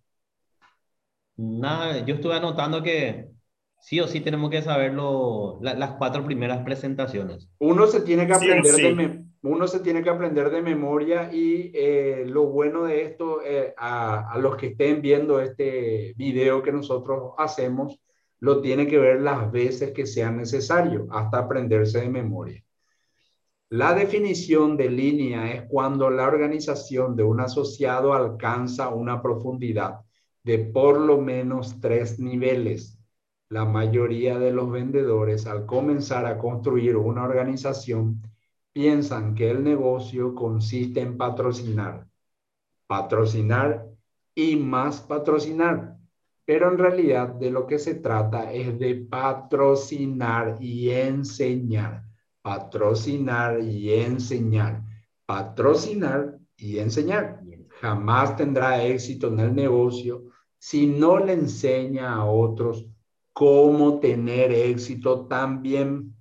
Nada, 1.36 2.04
yo 2.04 2.14
estuve 2.14 2.34
anotando 2.34 2.82
que 2.82 3.28
sí 3.80 4.00
o 4.00 4.08
sí 4.08 4.20
tenemos 4.20 4.50
que 4.50 4.62
saber 4.62 4.94
las 4.94 5.92
cuatro 5.92 6.24
primeras 6.24 6.64
presentaciones. 6.64 7.48
Uno 7.58 7.86
se 7.86 8.00
tiene 8.00 8.26
que 8.26 8.32
aprender, 8.32 8.74
De, 8.74 9.24
uno 9.42 9.68
se 9.68 9.80
tiene 9.80 10.02
que 10.02 10.10
aprender 10.10 10.50
de 10.50 10.62
memoria 10.62 11.30
y 11.32 11.70
eh, 11.74 12.24
lo 12.26 12.46
bueno 12.46 12.84
de 12.84 13.02
esto, 13.02 13.42
eh, 13.44 13.74
a, 13.76 14.32
a, 14.32 14.38
los 14.38 14.56
que 14.56 14.68
estén 14.68 15.00
viendo 15.02 15.40
este 15.40 16.14
video 16.16 16.62
que 16.62 16.72
nosotros 16.72 17.32
hacemos, 17.38 18.00
lo 18.38 18.60
tiene 18.62 18.86
que 18.86 18.98
ver 18.98 19.20
las 19.20 19.50
veces 19.52 19.92
que 19.92 20.06
sea 20.06 20.30
necesario 20.30 21.06
hasta 21.10 21.38
aprenderse 21.38 22.00
de 22.00 22.08
memoria. 22.08 22.62
La 23.70 23.94
definición 23.94 24.76
de 24.76 24.90
línea 24.90 25.52
es 25.52 25.62
cuando 25.68 26.10
la 26.10 26.26
organización 26.26 27.16
de 27.16 27.22
un 27.22 27.40
asociado 27.40 28.12
alcanza 28.12 28.88
una 28.90 29.22
profundidad 29.22 30.00
de 30.44 30.58
por 30.58 31.00
lo 31.00 31.20
menos 31.20 31.80
tres 31.80 32.18
niveles 32.18 33.00
la 33.50 33.64
mayoría 33.64 34.38
de 34.38 34.52
los 34.52 34.70
vendedores 34.70 35.44
al 35.48 35.66
comenzar 35.66 36.24
a 36.24 36.38
construir 36.38 36.96
una 36.96 37.24
organización 37.24 38.22
piensan 38.72 39.34
que 39.34 39.50
el 39.50 39.64
negocio 39.64 40.36
consiste 40.36 41.00
en 41.00 41.16
patrocinar, 41.16 42.06
patrocinar 42.86 43.88
y 44.36 44.54
más 44.54 45.00
patrocinar. 45.00 45.96
Pero 46.44 46.70
en 46.70 46.78
realidad 46.78 47.28
de 47.28 47.50
lo 47.50 47.66
que 47.66 47.80
se 47.80 47.96
trata 47.96 48.52
es 48.52 48.78
de 48.78 48.94
patrocinar 48.94 50.56
y 50.60 50.90
enseñar, 50.90 52.04
patrocinar 52.42 53.60
y 53.60 53.92
enseñar, 53.94 54.82
patrocinar 55.26 56.38
y 56.56 56.78
enseñar. 56.78 57.40
Jamás 57.80 58.36
tendrá 58.36 58.82
éxito 58.84 59.28
en 59.28 59.40
el 59.40 59.54
negocio 59.54 60.24
si 60.58 60.86
no 60.86 61.18
le 61.18 61.32
enseña 61.32 62.14
a 62.14 62.24
otros 62.24 62.86
cómo 63.32 64.00
tener 64.00 64.52
éxito 64.52 65.26
también. 65.26 66.14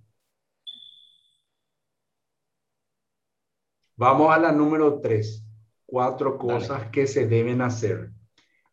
Vamos 3.97 4.31
a 4.31 4.39
la 4.39 4.51
número 4.53 5.01
tres. 5.01 5.45
Cuatro 5.85 6.37
cosas 6.37 6.89
que 6.91 7.07
se 7.07 7.27
deben 7.27 7.61
hacer. 7.61 8.11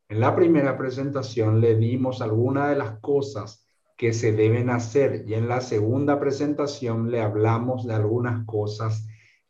En 0.09 0.21
la 0.21 0.37
primera 0.37 0.77
presentación 0.79 1.61
le 1.61 1.75
dimos 1.75 2.21
algunas 2.21 2.69
de 2.69 2.77
las 2.77 3.01
cosas 3.01 3.66
que 3.97 4.13
se 4.13 4.33
deben 4.33 4.71
hacer 4.71 5.25
y 5.27 5.35
en 5.35 5.49
la 5.49 5.61
segunda 5.61 6.21
presentación 6.21 7.11
le 7.11 7.21
hablamos 7.21 7.87
de 7.87 7.95
algunas 7.95 8.45
cosas 8.45 9.07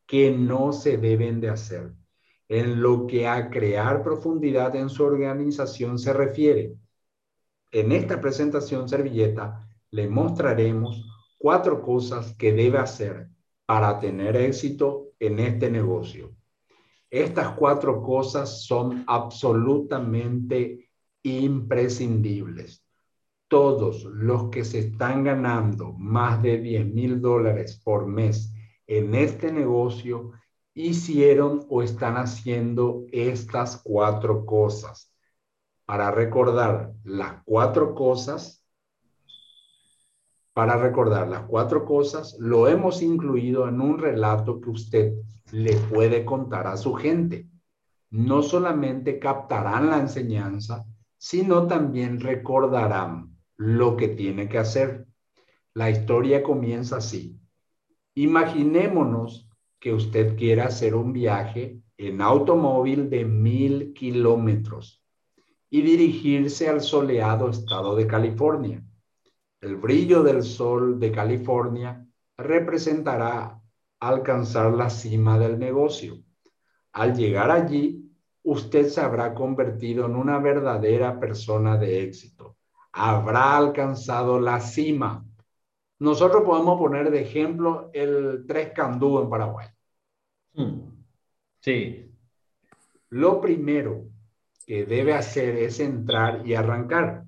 que 0.07 0.31
no 0.31 0.73
se 0.73 0.99
deben 0.99 1.41
de 1.41 1.51
hacer. 1.51 1.93
En 2.49 2.81
lo 2.81 3.07
que 3.09 3.27
a 3.27 3.51
crear 3.51 4.05
profundidad 4.05 4.77
en 4.77 4.89
su 4.89 5.03
organización 5.05 5.99
se 5.99 6.13
refiere, 6.13 6.77
en 7.73 7.91
esta 7.91 8.21
presentación 8.21 8.89
servilleta 8.89 9.69
le 9.91 10.09
mostraremos 10.09 11.05
cuatro 11.39 11.83
cosas 11.83 12.35
que 12.35 12.53
debe 12.53 12.79
hacer 12.79 13.29
para 13.67 13.99
tener 13.99 14.37
éxito 14.37 15.09
en 15.19 15.41
este 15.41 15.71
negocio. 15.71 16.33
Estas 17.11 17.51
cuatro 17.51 18.01
cosas 18.03 18.65
son 18.65 19.05
absolutamente 19.07 20.91
imprescindibles. 21.23 22.86
Todos 23.49 24.05
los 24.05 24.51
que 24.51 24.65
se 24.65 24.81
están 24.81 25.25
ganando 25.25 25.93
más 25.93 26.43
de 26.43 26.59
10 26.59 26.87
mil 26.87 27.21
dólares 27.21 27.81
por 27.83 28.07
mes 28.07 28.53
en 28.87 29.15
este 29.15 29.53
negocio 29.53 30.33
hicieron 30.75 31.65
o 31.69 31.83
están 31.83 32.17
haciendo 32.17 33.05
estas 33.11 33.81
cuatro 33.83 34.45
cosas. 34.45 35.13
Para 35.85 36.11
recordar 36.11 36.93
las 37.05 37.43
cuatro 37.45 37.95
cosas, 37.95 38.65
para 40.53 40.77
recordar 40.77 41.29
las 41.29 41.45
cuatro 41.45 41.85
cosas, 41.85 42.37
lo 42.39 42.69
hemos 42.69 43.03
incluido 43.03 43.69
en 43.69 43.81
un 43.81 43.99
relato 43.99 44.61
que 44.61 44.71
usted 44.71 45.15
le 45.53 45.77
puede 45.77 46.25
contar 46.25 46.67
a 46.67 46.77
su 46.77 46.95
gente. 46.95 47.47
No 48.11 48.43
solamente 48.43 49.19
captarán 49.19 49.91
la 49.91 49.99
enseñanza, 49.99 50.85
sino 51.17 51.67
también 51.67 52.21
recordarán 52.21 53.36
lo 53.57 53.97
que 53.97 54.09
tiene 54.09 54.49
que 54.49 54.59
hacer. 54.59 55.07
La 55.75 55.91
historia 55.91 56.43
comienza 56.43 56.97
así. 56.99 57.39
Imaginémonos 58.15 59.49
que 59.79 59.93
usted 59.93 60.37
quiera 60.37 60.67
hacer 60.67 60.95
un 60.95 61.13
viaje 61.13 61.81
en 61.99 62.21
automóvil 62.21 63.09
de 63.11 63.25
mil 63.25 63.93
kilómetros 63.95 65.03
y 65.71 65.83
dirigirse 65.83 66.69
al 66.69 66.81
soleado 66.81 67.51
estado 67.51 67.95
de 67.97 68.07
California. 68.07 68.83
El 69.61 69.77
brillo 69.77 70.23
del 70.23 70.43
sol 70.43 71.01
de 71.01 71.11
California 71.11 72.07
representará 72.37 73.61
alcanzar 74.01 74.73
la 74.73 74.91
cima 74.91 75.39
del 75.39 75.59
negocio. 75.59 76.19
Al 76.93 77.17
llegar 77.17 77.51
allí, 77.51 78.11
usted 78.43 78.89
se 78.89 79.01
habrá 79.01 79.35
convertido 79.35 80.07
en 80.07 80.17
una 80.17 80.39
verdadera 80.39 81.19
persona 81.19 81.77
de 81.77 82.03
éxito. 82.03 82.36
Habrá 82.99 83.57
alcanzado 83.57 84.41
la 84.41 84.61
cima 84.61 85.27
nosotros 85.99 86.43
podemos 86.45 86.79
poner 86.79 87.11
de 87.11 87.23
ejemplo 87.23 87.91
el 87.95 88.45
tres 88.47 88.73
candú 88.73 89.19
en 89.21 89.31
Paraguay. 89.31 89.69
Hmm. 90.55 91.05
Sí. 91.61 92.11
Lo 93.11 93.41
primero 93.41 94.09
que 94.67 94.85
debe 94.85 95.15
hacer 95.15 95.57
es 95.57 95.81
entrar 95.81 96.47
y 96.47 96.55
arrancar. 96.55 97.25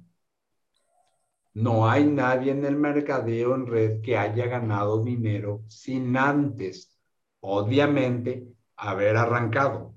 No 1.55 1.89
hay 1.89 2.05
nadie 2.07 2.53
en 2.53 2.65
el 2.65 2.77
mercadeo 2.77 3.55
en 3.55 3.67
red 3.67 4.01
que 4.03 4.17
haya 4.17 4.47
ganado 4.47 5.03
dinero 5.03 5.63
sin 5.69 6.17
antes, 6.17 6.97
obviamente, 7.41 8.49
haber 8.77 9.17
arrancado. 9.17 9.95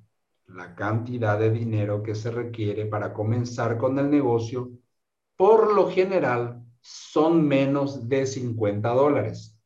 La 0.47 0.75
cantidad 0.75 1.37
de 1.37 1.51
dinero 1.51 2.01
que 2.01 2.15
se 2.15 2.31
requiere 2.31 2.85
para 2.85 3.13
comenzar 3.13 3.77
con 3.77 3.99
el 3.99 4.09
negocio, 4.09 4.71
por 5.41 5.73
lo 5.73 5.89
general, 5.89 6.63
son 6.81 7.47
menos 7.47 8.07
de 8.07 8.27
50 8.27 8.89
dólares. 8.89 9.59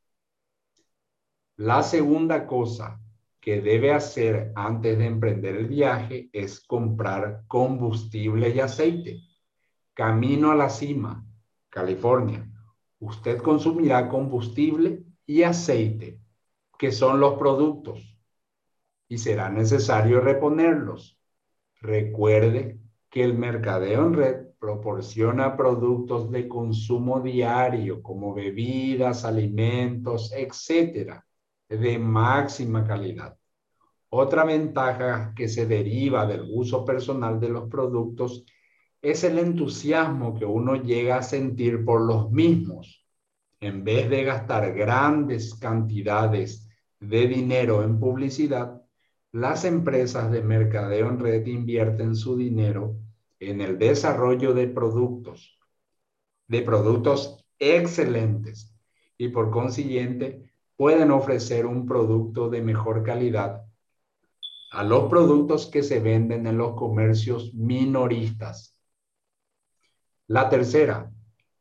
La 1.57 1.83
segunda 1.83 2.47
cosa 2.47 3.01
que 3.41 3.59
debe 3.59 3.91
hacer 3.91 4.53
antes 4.55 4.97
de 4.97 5.05
emprender 5.05 5.57
el 5.57 5.67
viaje 5.67 6.29
es 6.31 6.65
comprar 6.65 7.43
combustible 7.47 8.51
y 8.51 8.61
aceite. 8.61 9.19
Camino 9.93 10.49
a 10.49 10.55
la 10.55 10.69
cima, 10.69 11.25
California. 11.67 12.49
Usted 12.99 13.41
consumirá 13.41 14.07
combustible 14.07 15.03
y 15.25 15.43
aceite, 15.43 16.21
que 16.79 16.93
son 16.93 17.19
los 17.19 17.33
productos, 17.33 18.17
y 19.09 19.17
será 19.17 19.49
necesario 19.49 20.21
reponerlos. 20.21 21.19
Recuerde 21.81 22.79
que 23.09 23.25
el 23.25 23.37
mercadeo 23.37 24.05
en 24.05 24.13
red 24.13 24.44
proporciona 24.59 25.55
productos 25.55 26.31
de 26.31 26.47
consumo 26.47 27.21
diario 27.21 28.01
como 28.01 28.33
bebidas, 28.33 29.25
alimentos, 29.25 30.31
etcétera, 30.33 31.25
de 31.69 31.99
máxima 31.99 32.85
calidad. 32.85 33.37
Otra 34.09 34.45
ventaja 34.45 35.33
que 35.35 35.47
se 35.47 35.65
deriva 35.65 36.25
del 36.25 36.47
uso 36.49 36.85
personal 36.85 37.39
de 37.39 37.49
los 37.49 37.69
productos 37.69 38.45
es 39.01 39.23
el 39.23 39.39
entusiasmo 39.39 40.33
que 40.33 40.45
uno 40.45 40.75
llega 40.75 41.17
a 41.17 41.23
sentir 41.23 41.83
por 41.83 42.01
los 42.01 42.31
mismos. 42.31 43.05
En 43.59 43.83
vez 43.83 44.09
de 44.09 44.23
gastar 44.23 44.73
grandes 44.73 45.55
cantidades 45.55 46.69
de 46.99 47.27
dinero 47.27 47.83
en 47.83 47.99
publicidad, 47.99 48.81
las 49.31 49.65
empresas 49.65 50.31
de 50.31 50.41
mercadeo 50.41 51.09
en 51.09 51.19
red 51.19 51.45
invierten 51.45 52.15
su 52.15 52.37
dinero 52.37 52.95
en 53.39 53.61
el 53.61 53.77
desarrollo 53.77 54.53
de 54.53 54.67
productos, 54.67 55.59
de 56.47 56.61
productos 56.61 57.45
excelentes 57.59 58.75
y 59.17 59.29
por 59.29 59.51
consiguiente 59.51 60.53
pueden 60.75 61.11
ofrecer 61.11 61.65
un 61.65 61.85
producto 61.85 62.49
de 62.49 62.61
mejor 62.61 63.03
calidad 63.03 63.63
a 64.71 64.83
los 64.83 65.09
productos 65.09 65.67
que 65.67 65.83
se 65.83 65.99
venden 65.99 66.47
en 66.47 66.57
los 66.57 66.75
comercios 66.75 67.53
minoristas. 67.53 68.77
La 70.27 70.49
tercera, 70.49 71.11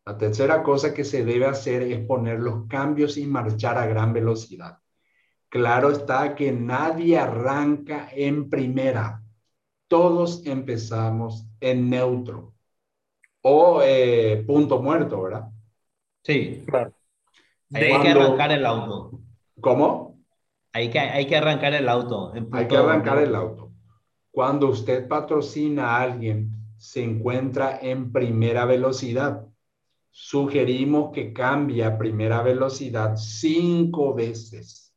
la 0.05 0.19
tercera 0.19 0.63
cosa 0.63 0.93
que 0.93 1.05
se 1.05 1.25
debe 1.25 1.47
hacer 1.47 1.83
es 1.83 2.05
poner 2.07 2.41
los 2.41 2.67
cambios 2.67 3.17
y 3.17 3.27
marchar 3.27 3.79
a 3.79 3.87
gran 3.87 4.13
velocidad. 4.13 4.79
Claro 5.49 5.91
está 5.91 6.35
que 6.35 6.51
nadie 6.51 7.19
arranca 7.19 8.09
en 8.13 8.51
primera 8.51 9.25
todos 9.95 10.45
empezamos 10.47 11.47
en 11.65 11.89
neutro 11.89 12.53
o 13.41 13.81
eh, 13.83 14.45
punto 14.47 14.83
muerto, 14.83 15.23
¿verdad? 15.23 15.49
Sí, 16.23 16.63
claro. 16.67 16.93
Hay 17.73 18.01
que 18.03 18.09
arrancar 18.09 18.53
el 18.53 18.67
auto. 18.67 19.21
¿Cómo? 19.61 20.19
Hay 20.73 20.91
que, 20.91 20.99
hay 20.99 21.27
que 21.27 21.37
arrancar 21.37 21.73
el 21.75 21.89
auto. 21.89 22.33
Hay 22.53 22.69
que 22.69 22.77
arrancar 22.77 23.19
el 23.19 23.35
auto. 23.35 23.73
Cuando 24.31 24.69
usted 24.69 25.09
patrocina 25.09 25.97
a 25.97 26.03
alguien, 26.03 26.51
se 26.77 27.03
encuentra 27.03 27.79
en 27.81 28.13
primera 28.13 28.67
velocidad. 28.67 29.47
Sugerimos 30.11 31.13
que 31.13 31.33
cambie 31.33 31.85
a 31.85 31.97
primera 31.97 32.43
velocidad 32.43 33.17
cinco 33.17 34.15
veces. 34.15 34.95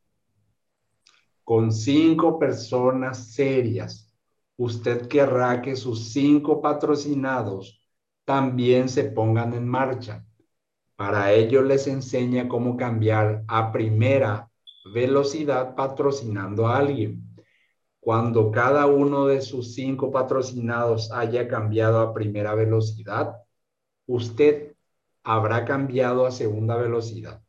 Con 1.43 1.71
cinco 1.71 2.37
personas 2.37 3.31
serias 3.33 4.06
usted 4.57 5.07
querrá 5.07 5.61
que 5.61 5.75
sus 5.75 6.11
cinco 6.11 6.61
patrocinados 6.61 7.81
también 8.25 8.89
se 8.89 9.05
pongan 9.05 9.53
en 9.53 9.67
marcha. 9.67 10.25
Para 10.95 11.31
ello 11.31 11.61
les 11.61 11.87
enseña 11.87 12.49
cómo 12.49 12.75
cambiar 12.75 13.43
a 13.47 13.71
primera 13.71 14.49
velocidad 14.93 15.75
patrocinando 15.75 16.67
a 16.67 16.77
alguien. 16.77 17.23
Cuando 17.99 18.51
cada 18.51 18.87
uno 18.87 19.27
de 19.27 19.41
sus 19.41 19.75
cinco 19.75 20.11
patrocinados 20.11 21.11
haya 21.11 21.47
cambiado 21.47 21.99
a 21.99 22.13
primera 22.13 22.55
velocidad, 22.55 23.35
usted 24.07 24.75
habrá 25.23 25.65
cambiado 25.65 26.25
a 26.25 26.31
segunda 26.31 26.77
velocidad. 26.77 27.41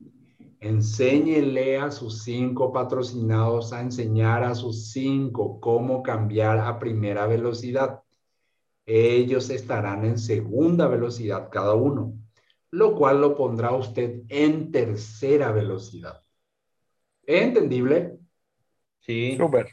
Enséñele 0.60 1.78
a 1.78 1.92
sus 1.92 2.22
cinco 2.24 2.72
patrocinados 2.72 3.72
a 3.72 3.80
enseñar 3.80 4.42
a 4.42 4.56
sus 4.56 4.90
cinco 4.90 5.60
cómo 5.60 6.02
cambiar 6.02 6.58
a 6.58 6.78
primera 6.78 7.26
velocidad. 7.26 8.02
Ellos 8.84 9.50
estarán 9.50 10.04
en 10.04 10.18
segunda 10.18 10.88
velocidad 10.88 11.48
cada 11.50 11.74
uno, 11.74 12.14
lo 12.70 12.96
cual 12.96 13.20
lo 13.20 13.36
pondrá 13.36 13.72
usted 13.72 14.22
en 14.28 14.72
tercera 14.72 15.52
velocidad. 15.52 16.20
¿Es 17.22 17.42
entendible? 17.42 18.18
Sí. 19.00 19.36
Súper. 19.36 19.68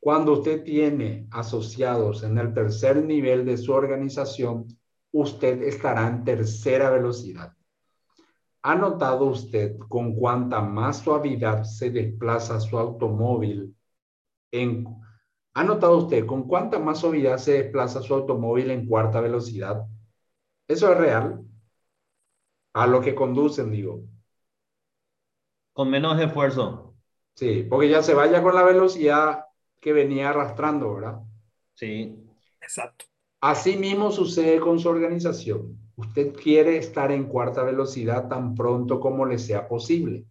Cuando 0.00 0.32
usted 0.32 0.62
tiene 0.62 1.26
asociados 1.32 2.22
en 2.22 2.38
el 2.38 2.54
tercer 2.54 3.02
nivel 3.04 3.44
de 3.44 3.58
su 3.58 3.72
organización, 3.72 4.68
usted 5.12 5.62
estará 5.62 6.08
en 6.08 6.24
tercera 6.24 6.90
velocidad. 6.90 7.54
¿Ha 8.66 8.74
notado 8.76 9.26
usted 9.26 9.76
con 9.88 10.14
cuánta 10.14 10.62
más 10.62 11.00
suavidad 11.00 11.64
se 11.64 11.90
desplaza 11.90 12.58
su 12.60 12.78
automóvil? 12.78 13.76
En, 14.50 14.86
¿Ha 15.52 15.64
notado 15.64 15.98
usted 15.98 16.24
con 16.24 16.44
cuánta 16.44 16.78
más 16.78 17.00
suavidad 17.00 17.36
se 17.36 17.62
desplaza 17.62 18.00
su 18.00 18.14
automóvil 18.14 18.70
en 18.70 18.86
cuarta 18.86 19.20
velocidad? 19.20 19.84
¿Eso 20.66 20.90
es 20.90 20.96
real? 20.96 21.44
A 22.72 22.86
lo 22.86 23.02
que 23.02 23.14
conducen, 23.14 23.70
digo. 23.70 24.00
Con 25.74 25.90
menos 25.90 26.18
esfuerzo. 26.18 26.94
Sí, 27.34 27.66
porque 27.68 27.90
ya 27.90 28.02
se 28.02 28.14
vaya 28.14 28.42
con 28.42 28.54
la 28.54 28.62
velocidad 28.62 29.44
que 29.78 29.92
venía 29.92 30.30
arrastrando, 30.30 30.94
¿verdad? 30.94 31.20
Sí. 31.74 32.16
Exacto. 32.62 33.04
Así 33.42 33.76
mismo 33.76 34.10
sucede 34.10 34.58
con 34.58 34.78
su 34.78 34.88
organización. 34.88 35.83
Usted 35.96 36.34
quiere 36.34 36.76
estar 36.76 37.12
en 37.12 37.24
cuarta 37.24 37.62
velocidad 37.62 38.28
tan 38.28 38.54
pronto 38.54 38.98
como 38.98 39.26
le 39.26 39.38
sea 39.38 39.68
posible. 39.68 40.26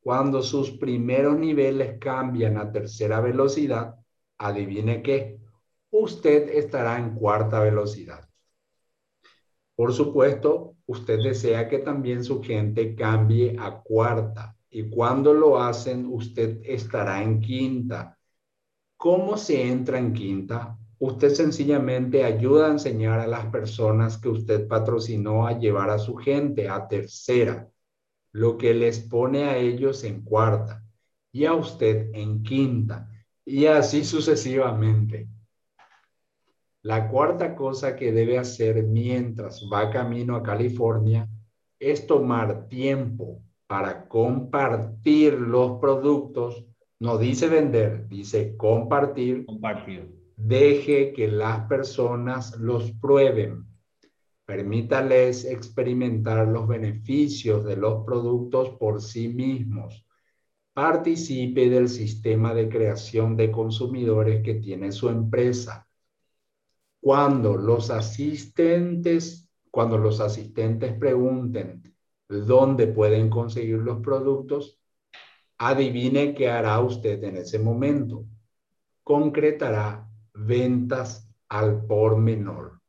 Cuando 0.00 0.42
sus 0.42 0.70
primeros 0.70 1.38
niveles 1.38 1.98
cambian 1.98 2.56
a 2.56 2.70
tercera 2.70 3.20
velocidad, 3.20 3.96
adivine 4.38 5.02
qué, 5.02 5.38
usted 5.90 6.48
estará 6.48 6.98
en 6.98 7.14
cuarta 7.14 7.60
velocidad. 7.60 8.28
Por 9.74 9.92
supuesto, 9.92 10.76
usted 10.86 11.18
desea 11.22 11.68
que 11.68 11.78
también 11.78 12.22
su 12.22 12.42
gente 12.42 12.94
cambie 12.94 13.56
a 13.58 13.80
cuarta. 13.80 14.56
Y 14.70 14.88
cuando 14.88 15.34
lo 15.34 15.60
hacen, 15.60 16.06
usted 16.06 16.60
estará 16.64 17.22
en 17.22 17.40
quinta. 17.40 18.18
¿Cómo 18.96 19.36
se 19.36 19.66
entra 19.66 19.98
en 19.98 20.12
quinta? 20.12 20.78
Usted 21.04 21.30
sencillamente 21.30 22.22
ayuda 22.22 22.68
a 22.68 22.70
enseñar 22.70 23.18
a 23.18 23.26
las 23.26 23.46
personas 23.46 24.18
que 24.18 24.28
usted 24.28 24.68
patrocinó 24.68 25.48
a 25.48 25.58
llevar 25.58 25.90
a 25.90 25.98
su 25.98 26.14
gente 26.14 26.68
a 26.68 26.86
tercera, 26.86 27.68
lo 28.30 28.56
que 28.56 28.72
les 28.72 29.00
pone 29.00 29.42
a 29.42 29.56
ellos 29.56 30.04
en 30.04 30.22
cuarta 30.22 30.84
y 31.32 31.44
a 31.44 31.54
usted 31.54 32.08
en 32.12 32.44
quinta 32.44 33.10
y 33.44 33.66
así 33.66 34.04
sucesivamente. 34.04 35.26
La 36.82 37.08
cuarta 37.08 37.56
cosa 37.56 37.96
que 37.96 38.12
debe 38.12 38.38
hacer 38.38 38.84
mientras 38.84 39.60
va 39.72 39.90
camino 39.90 40.36
a 40.36 40.42
California 40.44 41.28
es 41.80 42.06
tomar 42.06 42.68
tiempo 42.68 43.42
para 43.66 44.06
compartir 44.06 45.32
los 45.32 45.80
productos. 45.80 46.64
No 47.00 47.18
dice 47.18 47.48
vender, 47.48 48.06
dice 48.06 48.56
compartir. 48.56 49.44
Compartir. 49.46 50.21
Deje 50.44 51.12
que 51.12 51.28
las 51.28 51.68
personas 51.68 52.58
los 52.58 52.90
prueben. 52.90 53.64
Permítales 54.44 55.44
experimentar 55.44 56.48
los 56.48 56.66
beneficios 56.66 57.64
de 57.64 57.76
los 57.76 58.04
productos 58.04 58.70
por 58.70 59.00
sí 59.00 59.28
mismos. 59.28 60.04
Participe 60.72 61.70
del 61.70 61.88
sistema 61.88 62.54
de 62.54 62.68
creación 62.68 63.36
de 63.36 63.52
consumidores 63.52 64.42
que 64.42 64.54
tiene 64.54 64.90
su 64.90 65.10
empresa 65.10 65.86
cuando 67.00 67.56
los 67.56 67.90
asistentes, 67.90 69.48
cuando 69.70 69.96
los 69.96 70.18
asistentes 70.18 70.92
pregunten 70.98 71.84
dónde 72.28 72.88
pueden 72.88 73.30
conseguir 73.30 73.78
los 73.78 74.00
productos, 74.00 74.80
adivine 75.58 76.34
qué 76.34 76.50
hará 76.50 76.80
usted 76.80 77.22
en 77.22 77.36
ese 77.36 77.60
momento. 77.60 78.24
Concretará 79.04 80.08
ventas 80.34 81.28
al 81.48 81.84
por 81.86 82.16
menor. 82.16 82.80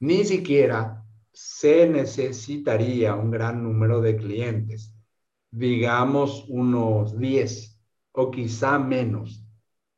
Ni 0.00 0.24
siquiera 0.24 1.04
se 1.32 1.88
necesitaría 1.88 3.14
un 3.14 3.30
gran 3.30 3.62
número 3.62 4.00
de 4.00 4.16
clientes, 4.16 4.94
digamos 5.50 6.44
unos 6.48 7.18
10 7.18 7.78
o 8.12 8.30
quizá 8.30 8.78
menos 8.78 9.44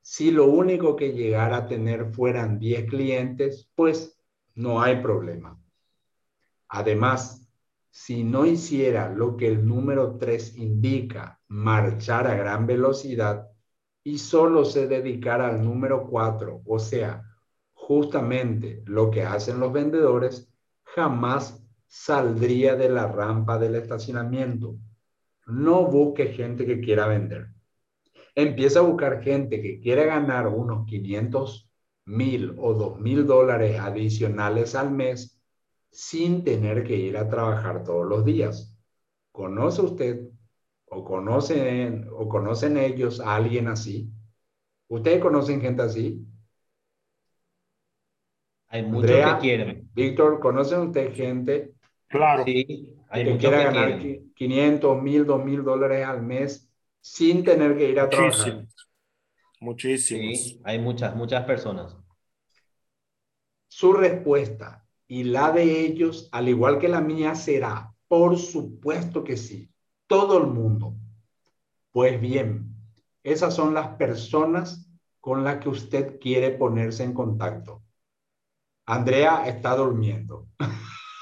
si 0.02 0.33
lo 0.33 0.46
único 0.46 0.96
que 0.96 1.12
llegara 1.12 1.59
a 1.59 1.66
tener 1.66 2.12
fueran 2.12 2.59
10 2.59 2.90
clientes, 2.90 3.70
pues 3.74 4.20
no 4.57 4.83
hay 4.83 5.00
problema. 5.00 5.59
Además, 6.68 7.48
si 7.88 8.24
no 8.24 8.44
hiciera 8.44 9.09
lo 9.09 9.37
que 9.37 9.46
el 9.46 9.66
número 9.66 10.18
3 10.18 10.57
indica, 10.57 11.40
marchar 11.48 12.26
a 12.26 12.35
gran 12.35 12.66
velocidad, 12.66 13.51
y 14.04 14.18
solo 14.18 14.64
se 14.64 14.86
dedicara 14.86 15.48
al 15.48 15.64
número 15.64 16.06
4, 16.08 16.62
o 16.64 16.78
sea, 16.78 17.22
justamente 17.72 18.82
lo 18.86 19.10
que 19.10 19.22
hacen 19.22 19.60
los 19.60 19.72
vendedores, 19.72 20.48
jamás 20.82 21.64
saldría 21.86 22.76
de 22.76 22.88
la 22.88 23.06
rampa 23.06 23.58
del 23.58 23.76
estacionamiento. 23.76 24.76
No 25.46 25.86
busque 25.86 26.28
gente 26.28 26.66
que 26.66 26.80
quiera 26.80 27.06
vender 27.06 27.52
empieza 28.34 28.80
a 28.80 28.82
buscar 28.82 29.22
gente 29.22 29.60
que 29.60 29.80
quiere 29.80 30.06
ganar 30.06 30.48
unos 30.48 30.86
500 30.86 31.68
mil 32.04 32.54
o 32.58 32.74
2 32.74 33.00
mil 33.00 33.26
dólares 33.26 33.78
adicionales 33.78 34.74
al 34.74 34.90
mes 34.90 35.40
sin 35.90 36.42
tener 36.42 36.84
que 36.84 36.96
ir 36.96 37.16
a 37.16 37.28
trabajar 37.28 37.84
todos 37.84 38.06
los 38.06 38.24
días. 38.24 38.74
¿Conoce 39.30 39.82
usted 39.82 40.28
o 40.94 41.05
conocen, 41.05 42.07
o 42.12 42.28
conocen 42.28 42.76
ellos 42.76 43.20
a 43.20 43.37
alguien 43.37 43.68
así? 43.68 44.11
¿Ustedes 44.88 45.20
conocen 45.20 45.61
gente 45.61 45.83
así? 45.83 46.26
Hay 48.68 48.83
muchos 48.83 49.11
que 49.11 49.38
quieren. 49.40 49.90
Víctor, 49.94 50.38
¿conocen 50.40 50.81
usted 50.81 51.14
gente? 51.14 51.74
Claro. 52.09 52.44
Sí, 52.44 52.94
hay 53.09 53.24
que 53.24 53.38
quiera 53.38 53.64
ganar 53.64 53.98
500, 54.35 55.02
mil, 55.02 55.24
2 55.24 55.44
mil 55.44 55.64
dólares 55.64 56.07
al 56.07 56.22
mes 56.22 56.70
sin 57.00 57.42
tener 57.42 57.76
que 57.76 57.90
ir 57.90 57.98
a 57.98 58.09
trabajar. 58.09 58.66
Muchísimos. 59.61 60.38
Sí, 60.38 60.61
hay 60.64 60.78
muchas, 60.78 61.16
muchas 61.16 61.44
personas. 61.44 61.96
Su 63.68 63.94
respuesta 63.94 64.87
y 65.07 65.24
la 65.24 65.52
de 65.52 65.87
ellos, 65.87 66.28
al 66.33 66.48
igual 66.48 66.78
que 66.78 66.88
la 66.88 67.00
mía, 67.00 67.35
será, 67.35 67.94
por 68.09 68.37
supuesto 68.38 69.24
que 69.24 69.37
sí, 69.37 69.71
todo 70.12 70.37
el 70.37 70.46
mundo. 70.46 70.94
Pues 71.90 72.20
bien, 72.20 72.77
esas 73.22 73.55
son 73.55 73.72
las 73.72 73.96
personas 73.96 74.87
con 75.20 75.42
las 75.42 75.57
que 75.57 75.70
usted 75.70 76.20
quiere 76.20 76.51
ponerse 76.51 77.03
en 77.03 77.14
contacto. 77.14 77.83
Andrea 78.85 79.44
está 79.46 79.75
durmiendo. 79.75 80.48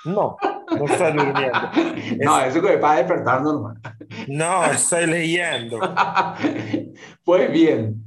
No, 0.04 0.36
no 0.76 0.86
estoy 0.86 1.12
durmiendo. 1.12 1.58
no, 2.24 2.40
eso 2.40 2.60
que 2.60 2.76
va 2.78 2.96
despertando 2.96 3.52
nomás. 3.52 3.78
No, 4.26 4.64
estoy 4.64 5.06
leyendo. 5.06 5.78
pues 7.24 7.52
bien, 7.52 8.02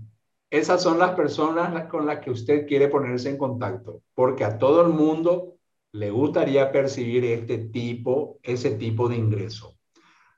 esas 0.50 0.84
son 0.84 1.00
las 1.00 1.12
personas 1.12 1.86
con 1.86 2.06
las 2.06 2.20
que 2.20 2.30
usted 2.30 2.68
quiere 2.68 2.90
ponerse 2.90 3.30
en 3.30 3.38
contacto, 3.38 4.02
porque 4.14 4.44
a 4.44 4.58
todo 4.58 4.82
el 4.82 4.90
mundo 4.90 5.56
le 5.94 6.12
gustaría 6.12 6.74
percibir 6.74 7.24
este 7.24 7.58
tipo, 7.58 8.38
ese 8.44 8.72
tipo 8.72 9.08
de 9.08 9.16
ingreso. 9.16 9.73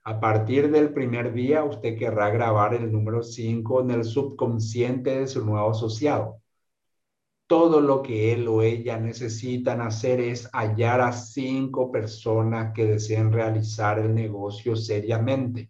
A 0.05 0.19
partir 0.19 0.71
del 0.71 0.93
primer 0.93 1.33
día, 1.33 1.63
usted 1.63 1.97
querrá 1.97 2.29
grabar 2.29 2.73
el 2.73 2.91
número 2.91 3.21
5 3.23 3.81
en 3.81 3.91
el 3.91 4.03
subconsciente 4.05 5.19
de 5.19 5.27
su 5.27 5.43
nuevo 5.45 5.69
asociado 5.71 6.41
todo 7.47 7.79
lo 7.79 8.01
que 8.01 8.33
él 8.33 8.47
o 8.47 8.61
ella 8.61 8.97
necesitan 8.97 9.81
hacer 9.81 10.19
es 10.19 10.49
hallar 10.51 11.01
a 11.01 11.11
cinco 11.11 11.91
personas 11.91 12.73
que 12.73 12.85
deseen 12.85 13.31
realizar 13.31 13.99
el 13.99 14.13
negocio 14.15 14.75
seriamente. 14.75 15.69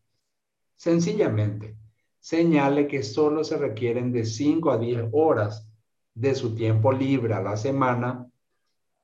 Sencillamente, 0.75 1.75
señale 2.19 2.87
que 2.87 3.03
solo 3.03 3.43
se 3.43 3.57
requieren 3.57 4.11
de 4.11 4.25
5 4.25 4.71
a 4.71 4.77
10 4.77 5.09
horas 5.11 5.67
de 6.13 6.33
su 6.33 6.55
tiempo 6.55 6.91
libre 6.91 7.33
a 7.33 7.41
la 7.41 7.57
semana 7.57 8.29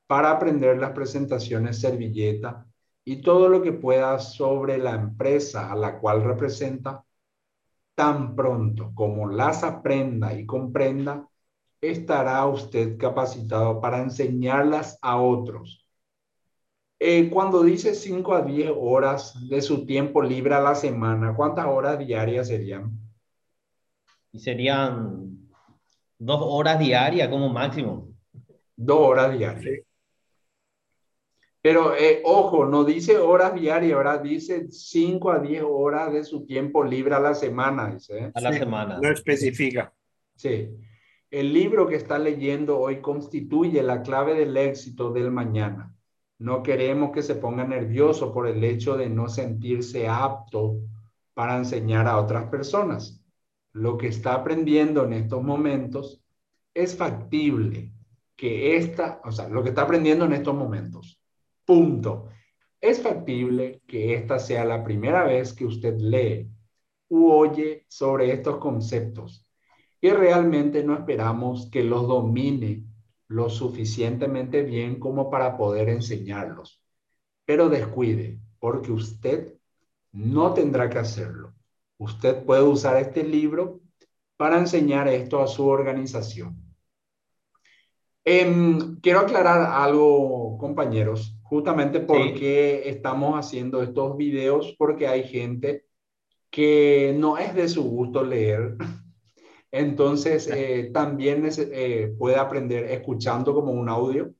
para 0.06 0.30
aprender 0.30 0.78
las 0.78 0.92
presentaciones 0.92 1.78
servilleta 1.78 2.66
y 3.04 3.22
todo 3.22 3.48
lo 3.48 3.62
que 3.62 3.72
pueda 3.72 4.18
sobre 4.18 4.78
la 4.78 4.92
empresa 4.94 5.70
a 5.72 5.76
la 5.76 5.98
cual 5.98 6.22
representa, 6.22 7.04
tan 7.94 8.34
pronto 8.36 8.92
como 8.94 9.28
las 9.28 9.64
aprenda 9.64 10.34
y 10.34 10.46
comprenda, 10.46 11.28
estará 11.80 12.46
usted 12.46 12.96
capacitado 12.96 13.80
para 13.80 14.00
enseñarlas 14.00 14.98
a 15.02 15.20
otros. 15.20 15.86
Eh, 16.98 17.28
cuando 17.30 17.64
dice 17.64 17.96
5 17.96 18.34
a 18.34 18.42
10 18.42 18.70
horas 18.76 19.48
de 19.48 19.60
su 19.60 19.84
tiempo 19.84 20.22
libre 20.22 20.54
a 20.54 20.60
la 20.60 20.76
semana, 20.76 21.34
¿cuántas 21.34 21.66
horas 21.66 21.98
diarias 21.98 22.46
serían? 22.46 22.96
Y 24.30 24.38
serían 24.38 25.50
dos 26.16 26.38
horas 26.40 26.78
diarias 26.78 27.28
como 27.28 27.48
máximo. 27.48 28.08
Dos 28.76 28.98
horas 28.98 29.36
diarias. 29.36 29.84
Pero 31.62 31.94
eh, 31.94 32.22
ojo, 32.24 32.66
no 32.66 32.82
dice 32.82 33.16
horas 33.18 33.54
diarias, 33.54 33.96
ahora 33.96 34.18
dice 34.18 34.66
5 34.68 35.30
a 35.30 35.38
10 35.38 35.62
horas 35.64 36.12
de 36.12 36.24
su 36.24 36.44
tiempo 36.44 36.82
libre 36.82 37.14
a 37.14 37.20
la 37.20 37.34
semana. 37.34 37.94
Dice, 37.94 38.18
¿eh? 38.18 38.32
A 38.34 38.40
la 38.40 38.52
semana. 38.52 38.98
No 39.00 39.08
especifica. 39.08 39.94
Sí. 40.34 40.68
El 41.30 41.52
libro 41.52 41.86
que 41.86 41.94
está 41.94 42.18
leyendo 42.18 42.80
hoy 42.80 43.00
constituye 43.00 43.80
la 43.82 44.02
clave 44.02 44.34
del 44.34 44.56
éxito 44.56 45.12
del 45.12 45.30
mañana. 45.30 45.94
No 46.40 46.64
queremos 46.64 47.12
que 47.12 47.22
se 47.22 47.36
ponga 47.36 47.64
nervioso 47.64 48.34
por 48.34 48.48
el 48.48 48.62
hecho 48.64 48.96
de 48.96 49.08
no 49.08 49.28
sentirse 49.28 50.08
apto 50.08 50.80
para 51.32 51.56
enseñar 51.56 52.08
a 52.08 52.18
otras 52.18 52.48
personas. 52.50 53.24
Lo 53.72 53.96
que 53.96 54.08
está 54.08 54.34
aprendiendo 54.34 55.04
en 55.04 55.12
estos 55.12 55.42
momentos 55.42 56.20
es 56.74 56.96
factible 56.96 57.92
que 58.34 58.76
esta, 58.76 59.20
o 59.24 59.30
sea, 59.30 59.48
lo 59.48 59.62
que 59.62 59.68
está 59.68 59.82
aprendiendo 59.82 60.24
en 60.24 60.32
estos 60.32 60.54
momentos, 60.54 61.21
punto. 61.72 62.28
Es 62.78 63.02
factible 63.02 63.80
que 63.86 64.12
esta 64.12 64.38
sea 64.38 64.64
la 64.66 64.84
primera 64.84 65.24
vez 65.24 65.54
que 65.54 65.64
usted 65.64 65.96
lee 65.98 66.50
u 67.08 67.30
oye 67.30 67.86
sobre 67.88 68.30
estos 68.30 68.58
conceptos 68.58 69.46
y 69.98 70.10
realmente 70.10 70.84
no 70.84 70.92
esperamos 70.94 71.70
que 71.70 71.82
los 71.82 72.06
domine 72.06 72.84
lo 73.28 73.48
suficientemente 73.48 74.62
bien 74.62 74.98
como 74.98 75.30
para 75.30 75.56
poder 75.56 75.88
enseñarlos. 75.88 76.82
Pero 77.46 77.70
descuide, 77.70 78.38
porque 78.58 78.92
usted 78.92 79.54
no 80.12 80.52
tendrá 80.52 80.90
que 80.90 80.98
hacerlo. 80.98 81.54
Usted 81.96 82.44
puede 82.44 82.64
usar 82.64 82.98
este 82.98 83.24
libro 83.24 83.80
para 84.36 84.58
enseñar 84.58 85.08
esto 85.08 85.40
a 85.40 85.46
su 85.46 85.66
organización. 85.66 86.62
Em, 88.24 89.00
quiero 89.00 89.20
aclarar 89.20 89.62
algo, 89.62 90.58
compañeros. 90.58 91.31
Justamente 91.52 92.00
porque 92.00 92.88
estamos 92.88 93.38
haciendo 93.38 93.82
estos 93.82 94.16
videos, 94.16 94.74
porque 94.78 95.06
hay 95.06 95.24
gente 95.24 95.84
que 96.48 97.14
no 97.14 97.36
es 97.36 97.54
de 97.54 97.68
su 97.68 97.84
gusto 97.84 98.24
leer. 98.24 98.78
Entonces, 99.70 100.48
eh, 100.50 100.90
también 100.94 101.46
eh, 101.46 102.14
puede 102.18 102.36
aprender 102.36 102.86
escuchando 102.86 103.52
como 103.52 103.70
un 103.70 103.90
audio 103.90 104.32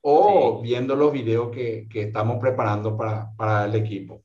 o 0.00 0.60
viendo 0.60 0.96
los 0.96 1.12
videos 1.12 1.52
que, 1.52 1.86
que 1.88 2.02
estamos 2.02 2.38
preparando 2.40 2.96
para, 2.96 3.30
para 3.36 3.66
el 3.66 3.76
equipo. 3.76 4.24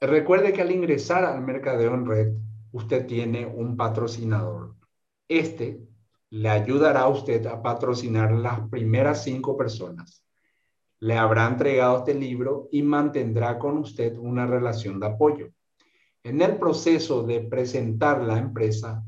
Recuerde 0.00 0.52
que 0.52 0.62
al 0.62 0.72
ingresar 0.72 1.24
al 1.24 1.40
mercadeo 1.42 1.94
en 1.94 2.04
red, 2.04 2.32
usted 2.72 3.06
tiene 3.06 3.46
un 3.46 3.76
patrocinador. 3.76 4.74
Este 5.28 5.89
le 6.30 6.48
ayudará 6.48 7.00
a 7.00 7.08
usted 7.08 7.44
a 7.46 7.60
patrocinar 7.60 8.32
las 8.32 8.68
primeras 8.68 9.24
cinco 9.24 9.56
personas. 9.56 10.24
Le 11.00 11.16
habrá 11.16 11.46
entregado 11.46 11.98
este 11.98 12.14
libro 12.14 12.68
y 12.70 12.82
mantendrá 12.82 13.58
con 13.58 13.78
usted 13.78 14.16
una 14.16 14.46
relación 14.46 15.00
de 15.00 15.06
apoyo. 15.06 15.48
En 16.22 16.40
el 16.40 16.56
proceso 16.56 17.22
de 17.24 17.40
presentar 17.40 18.22
la 18.22 18.38
empresa, 18.38 19.02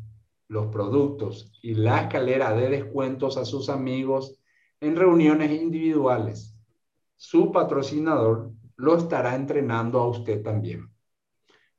los 0.49 0.67
productos 0.67 1.53
y 1.63 1.75
la 1.75 2.03
escalera 2.03 2.55
de 2.55 2.69
descuentos 2.69 3.37
a 3.37 3.45
sus 3.45 3.69
amigos 3.69 4.41
en 4.81 4.97
reuniones 4.97 5.53
individuales, 5.53 6.57
su 7.17 7.53
patrocinador 7.53 8.51
lo 8.77 8.97
estará 8.97 9.37
entrenando 9.37 10.01
a 10.01 10.09
usted 10.09 10.43
también. 10.43 10.91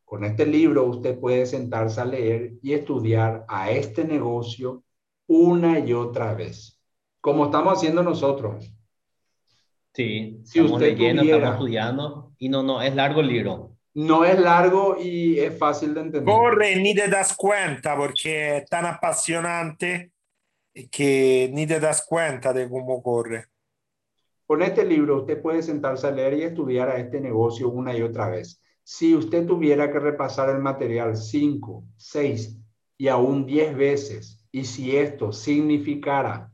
Con 0.05 0.23
este 0.23 0.45
libro 0.45 0.85
usted 0.85 1.19
puede 1.19 1.45
sentarse 1.45 1.99
a 1.99 2.05
leer 2.05 2.53
y 2.61 2.73
estudiar 2.73 3.43
a 3.49 3.71
este 3.71 4.05
negocio 4.05 4.83
una 5.27 5.79
y 5.79 5.93
otra 5.93 6.33
vez, 6.33 6.79
como 7.21 7.45
estamos 7.45 7.77
haciendo 7.77 8.03
nosotros. 8.03 8.73
Sí, 9.93 10.41
si 10.43 10.59
estamos 10.59 10.71
usted 10.73 10.97
leyendo, 10.97 11.23
estamos 11.23 11.53
estudiando 11.53 12.33
y 12.37 12.49
no, 12.49 12.63
no, 12.63 12.81
es 12.81 12.95
largo 12.95 13.21
el 13.21 13.27
libro. 13.27 13.77
No 13.95 14.25
es 14.25 14.39
largo 14.39 14.97
y 14.99 15.39
es 15.39 15.55
fácil 15.57 15.93
de 15.93 16.01
entender. 16.01 16.33
Corre, 16.33 16.75
ni 16.77 16.95
te 16.95 17.07
das 17.07 17.35
cuenta 17.35 17.95
porque 17.95 18.57
es 18.57 18.65
tan 18.65 18.85
apasionante 18.85 20.13
que 20.89 21.49
ni 21.53 21.67
te 21.67 21.79
das 21.79 22.03
cuenta 22.03 22.51
de 22.53 22.67
cómo 22.67 23.03
corre. 23.03 23.45
Con 24.47 24.61
este 24.61 24.83
libro 24.83 25.21
usted 25.21 25.41
puede 25.41 25.61
sentarse 25.61 26.07
a 26.07 26.11
leer 26.11 26.33
y 26.33 26.43
estudiar 26.43 26.89
a 26.89 26.97
este 26.97 27.21
negocio 27.21 27.69
una 27.69 27.95
y 27.95 28.01
otra 28.01 28.29
vez. 28.29 28.61
Si 28.83 29.15
usted 29.15 29.45
tuviera 29.45 29.91
que 29.91 29.99
repasar 29.99 30.49
el 30.49 30.59
material 30.59 31.15
cinco, 31.15 31.85
seis 31.95 32.57
y 32.97 33.07
aún 33.07 33.45
diez 33.45 33.75
veces, 33.75 34.42
y 34.53 34.65
si 34.65 34.95
esto 34.97 35.33
significara 35.33 36.53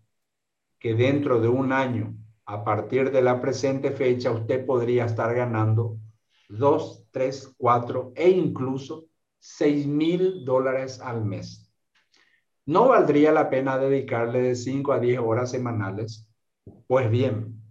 que 0.80 0.96
dentro 0.96 1.42
de 1.42 1.50
un 1.50 1.74
año, 1.74 2.16
a 2.46 2.64
partir 2.64 3.12
de 3.12 3.22
la 3.22 3.42
presente 3.42 3.92
fecha, 3.92 4.32
usted 4.32 4.66
podría 4.66 5.06
estar 5.06 5.36
ganando 5.36 5.98
dos, 6.50 7.06
tres, 7.12 7.54
cuatro 7.58 8.14
e 8.16 8.30
incluso 8.30 9.08
seis 9.40 9.88
mil 9.88 10.46
dólares 10.46 11.02
al 11.02 11.26
mes. 11.26 11.72
¿No 12.66 12.88
valdría 12.88 13.34
la 13.34 13.50
pena 13.50 13.78
dedicarle 13.78 14.42
de 14.42 14.56
5 14.56 14.94
a 14.94 15.00
10 15.00 15.20
horas 15.20 15.52
semanales? 15.52 16.28
Pues 16.88 17.10
bien, 17.12 17.62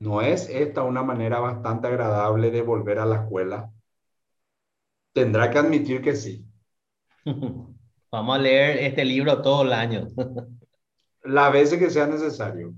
¿no 0.00 0.22
es 0.22 0.48
esta 0.50 0.82
una 0.84 1.02
manera 1.02 1.40
bastante 1.40 1.88
agradable 1.88 2.50
de 2.50 2.62
volver 2.62 2.98
a 2.98 3.06
la 3.06 3.22
escuela? 3.24 3.72
Tendrá 5.18 5.50
que 5.50 5.58
admitir 5.58 6.02
que 6.02 6.14
sí. 6.14 6.34
Vamos 8.12 8.36
a 8.36 8.42
leer 8.42 8.76
este 8.76 9.06
libro 9.06 9.40
todo 9.40 9.62
el 9.62 9.72
año. 9.72 10.06
La 11.24 11.48
veces 11.48 11.78
que 11.78 11.88
sea 11.88 12.06
necesario. 12.06 12.74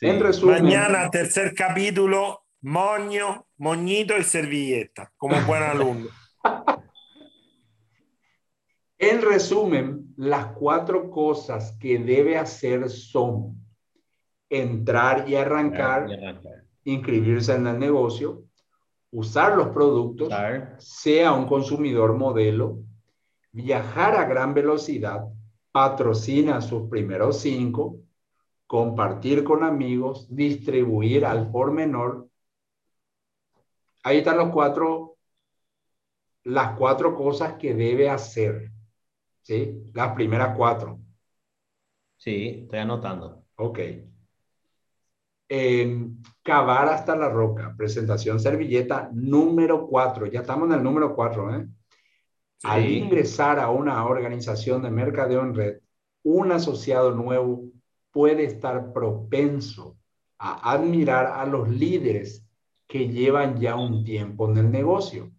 En 0.00 0.18
resumen, 0.18 0.62
Mañana, 0.62 1.10
tercer 1.10 1.52
capítulo, 1.54 2.44
moño, 2.62 3.48
moñito 3.58 4.16
y 4.16 4.22
servilleta, 4.22 5.12
como 5.18 5.36
buen 5.46 5.62
alumno. 5.62 6.08
en 8.96 9.20
resumen, 9.20 10.14
las 10.16 10.46
cuatro 10.52 11.10
cosas 11.10 11.76
que 11.78 11.98
debe 11.98 12.38
hacer 12.38 12.88
son 12.88 13.62
entrar 14.48 15.28
y 15.28 15.34
arrancar, 15.34 16.08
inscribirse 16.84 17.54
en 17.54 17.66
el 17.66 17.78
negocio, 17.78 18.44
usar 19.10 19.54
los 19.54 19.68
productos, 19.68 20.32
sea 20.78 21.32
un 21.32 21.46
consumidor 21.46 22.14
modelo, 22.14 22.78
viajar 23.52 24.16
a 24.16 24.24
gran 24.24 24.54
velocidad, 24.54 25.24
patrocina 25.72 26.60
sus 26.60 26.88
primeros 26.88 27.40
cinco, 27.40 28.00
compartir 28.66 29.44
con 29.44 29.64
amigos, 29.64 30.26
distribuir 30.28 31.24
al 31.24 31.50
por 31.50 31.72
menor. 31.72 32.28
Ahí 34.04 34.18
están 34.18 34.38
los 34.38 34.50
cuatro, 34.50 35.16
las 36.44 36.76
cuatro 36.76 37.14
cosas 37.14 37.54
que 37.54 37.74
debe 37.74 38.10
hacer. 38.10 38.70
¿Sí? 39.42 39.90
Las 39.94 40.14
primeras 40.14 40.56
cuatro. 40.56 41.00
Sí, 42.16 42.60
estoy 42.64 42.80
anotando. 42.80 43.44
Ok. 43.56 43.78
cavar 46.42 46.88
hasta 46.88 47.16
la 47.16 47.28
roca. 47.28 47.74
Presentación 47.76 48.38
servilleta 48.40 49.08
número 49.12 49.86
cuatro. 49.86 50.26
Ya 50.26 50.40
estamos 50.40 50.68
en 50.68 50.74
el 50.74 50.82
número 50.82 51.14
cuatro, 51.14 51.54
¿eh? 51.54 51.66
Al 52.64 52.90
ingresar 52.90 53.60
a 53.60 53.70
una 53.70 54.04
organización 54.04 54.82
de 54.82 54.90
mercadeo 54.90 55.42
en 55.42 55.54
red, 55.54 55.78
un 56.24 56.50
asociado 56.52 57.14
nuevo 57.14 57.64
puede 58.10 58.44
estar 58.44 58.92
propenso 58.92 59.96
a 60.38 60.72
admirar 60.72 61.26
a 61.26 61.46
los 61.46 61.68
líderes 61.68 62.44
que 62.86 63.08
llevan 63.08 63.60
ya 63.60 63.76
un 63.76 64.02
tiempo 64.04 64.50
en 64.50 64.56
el 64.58 64.70
negocio 64.70 65.30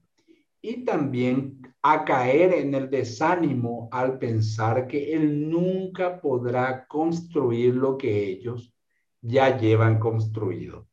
y 0.62 0.86
también 0.86 1.62
a 1.82 2.04
caer 2.04 2.54
en 2.54 2.74
el 2.76 2.90
desánimo 2.90 3.90
al 3.92 4.18
pensar 4.18 4.88
que 4.88 5.14
él 5.14 5.50
nunca 5.50 6.20
podrá 6.20 6.86
construir 6.88 7.76
lo 7.76 7.98
que 7.98 8.28
ellos 8.28 8.74
ya 9.22 9.58
llevan 9.58 10.00
construido. 10.00 10.88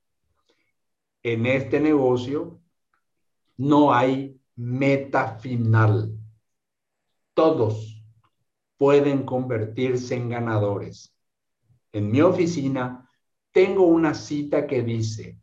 En 1.23 1.47
este 1.47 1.81
negocio 1.81 2.61
no 3.57 3.93
hay 3.93 4.41
meta 4.55 5.39
final. 5.39 6.16
Todos 7.37 8.03
pueden 8.79 9.27
convertirse 9.27 10.15
en 10.15 10.31
ganadores. 10.31 11.15
En 11.93 12.11
mi 12.11 12.23
oficina 12.23 13.11
tengo 13.53 13.83
una 13.83 14.15
cita 14.15 14.67
que 14.67 14.83
dice, 14.83 15.39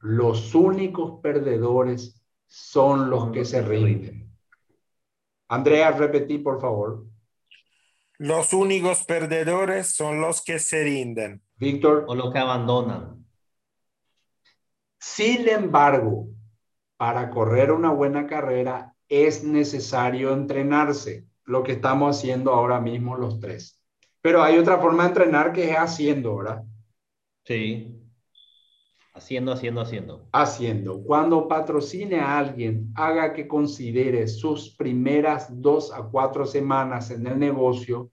los 0.00 0.54
únicos 0.54 1.18
perdedores 1.22 2.22
son 2.46 3.08
los 3.08 3.32
que 3.32 3.46
se 3.46 3.62
rinden. 3.62 4.30
Andrea, 5.48 5.92
repetí, 5.92 6.36
por 6.36 6.60
favor. 6.60 7.06
Los 8.18 8.52
únicos 8.52 9.04
perdedores 9.04 9.94
son 9.94 10.20
los 10.20 10.44
que 10.44 10.58
se 10.58 10.84
rinden. 10.84 11.42
Víctor. 11.56 12.04
O 12.06 12.14
los 12.14 12.34
que 12.34 12.38
abandonan. 12.38 13.24
Sin 14.98 15.48
embargo, 15.48 16.28
para 16.98 17.30
correr 17.30 17.72
una 17.72 17.92
buena 17.92 18.26
carrera 18.26 18.94
es 19.08 19.42
necesario 19.42 20.34
entrenarse, 20.34 21.29
lo 21.50 21.62
que 21.62 21.72
estamos 21.72 22.16
haciendo 22.16 22.52
ahora 22.52 22.80
mismo 22.80 23.16
los 23.16 23.40
tres. 23.40 23.82
Pero 24.22 24.42
hay 24.42 24.58
otra 24.58 24.78
forma 24.78 25.04
de 25.04 25.08
entrenar 25.10 25.52
que 25.52 25.70
es 25.70 25.76
haciendo, 25.76 26.36
¿verdad? 26.36 26.64
Sí. 27.44 27.96
Haciendo, 29.14 29.52
haciendo, 29.52 29.80
haciendo. 29.80 30.28
Haciendo. 30.32 31.02
Cuando 31.02 31.48
patrocine 31.48 32.20
a 32.20 32.38
alguien, 32.38 32.92
haga 32.94 33.32
que 33.32 33.48
considere 33.48 34.28
sus 34.28 34.76
primeras 34.76 35.48
dos 35.60 35.92
a 35.92 36.02
cuatro 36.02 36.46
semanas 36.46 37.10
en 37.10 37.26
el 37.26 37.38
negocio 37.38 38.10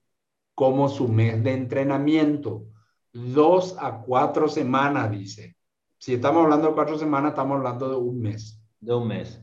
como 0.56 0.90
su 0.90 1.08
mes 1.08 1.44
de 1.44 1.54
entrenamiento. 1.54 2.66
Dos 3.14 3.76
a 3.80 4.02
cuatro 4.02 4.48
semanas, 4.48 5.12
dice. 5.12 5.56
Si 5.98 6.16
estamos 6.16 6.44
hablando 6.44 6.70
de 6.70 6.74
cuatro 6.74 6.98
semanas, 6.98 7.32
estamos 7.32 7.58
hablando 7.58 7.90
de 7.90 7.96
un 7.96 8.20
mes 8.20 8.58
de 8.80 8.94
un 8.94 9.08
mes. 9.08 9.42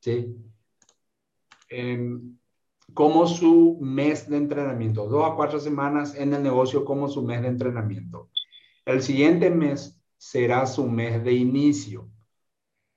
Sí. 0.00 0.36
Em, 1.68 2.38
como 2.94 3.26
su 3.26 3.78
mes 3.80 4.28
de 4.28 4.36
entrenamiento, 4.36 5.06
dos 5.06 5.30
a 5.30 5.34
cuatro 5.34 5.60
semanas 5.60 6.14
en 6.14 6.34
el 6.34 6.42
negocio 6.42 6.84
como 6.84 7.08
su 7.08 7.22
mes 7.22 7.42
de 7.42 7.48
entrenamiento. 7.48 8.30
El 8.84 9.02
siguiente 9.02 9.50
mes 9.50 10.00
será 10.16 10.66
su 10.66 10.86
mes 10.86 11.22
de 11.24 11.32
inicio. 11.32 12.08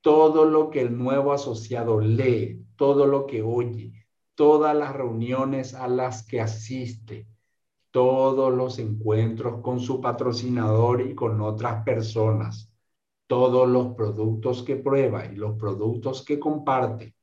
Todo 0.01 0.45
lo 0.45 0.69
que 0.69 0.81
el 0.81 0.97
nuevo 0.97 1.31
asociado 1.31 1.99
lee, 1.99 2.65
todo 2.75 3.05
lo 3.05 3.25
que 3.25 3.41
oye, 3.41 3.93
todas 4.35 4.75
las 4.75 4.93
reuniones 4.93 5.73
a 5.73 5.87
las 5.87 6.25
que 6.25 6.41
asiste, 6.41 7.27
todos 7.91 8.51
los 8.53 8.79
encuentros 8.79 9.61
con 9.61 9.79
su 9.79 10.01
patrocinador 10.01 11.01
y 11.01 11.13
con 11.13 11.39
otras 11.41 11.83
personas, 11.83 12.71
todos 13.27 13.69
los 13.69 13.95
productos 13.95 14.63
que 14.63 14.75
prueba 14.75 15.25
y 15.25 15.35
los 15.35 15.57
productos 15.57 16.25
que 16.25 16.39
comparte, 16.39 17.15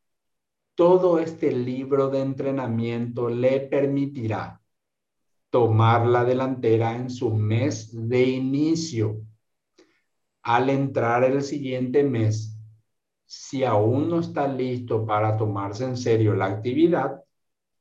todo 0.81 1.19
este 1.19 1.53
libro 1.53 2.09
de 2.09 2.21
entrenamiento 2.21 3.29
le 3.29 3.61
permitirá 3.61 4.63
tomar 5.51 6.07
la 6.07 6.25
delantera 6.25 6.97
en 6.97 7.11
su 7.11 7.35
mes 7.35 7.91
de 7.93 8.23
inicio 8.23 9.21
al 10.43 10.71
entrar 10.71 11.25
el 11.25 11.43
siguiente 11.43 12.03
mes, 12.03 12.59
si 13.27 13.63
aún 13.63 14.09
no 14.09 14.21
está 14.21 14.49
listo 14.49 15.05
para 15.05 15.37
tomarse 15.37 15.85
en 15.85 15.99
serio 15.99 16.35
la 16.35 16.47
actividad, 16.47 17.23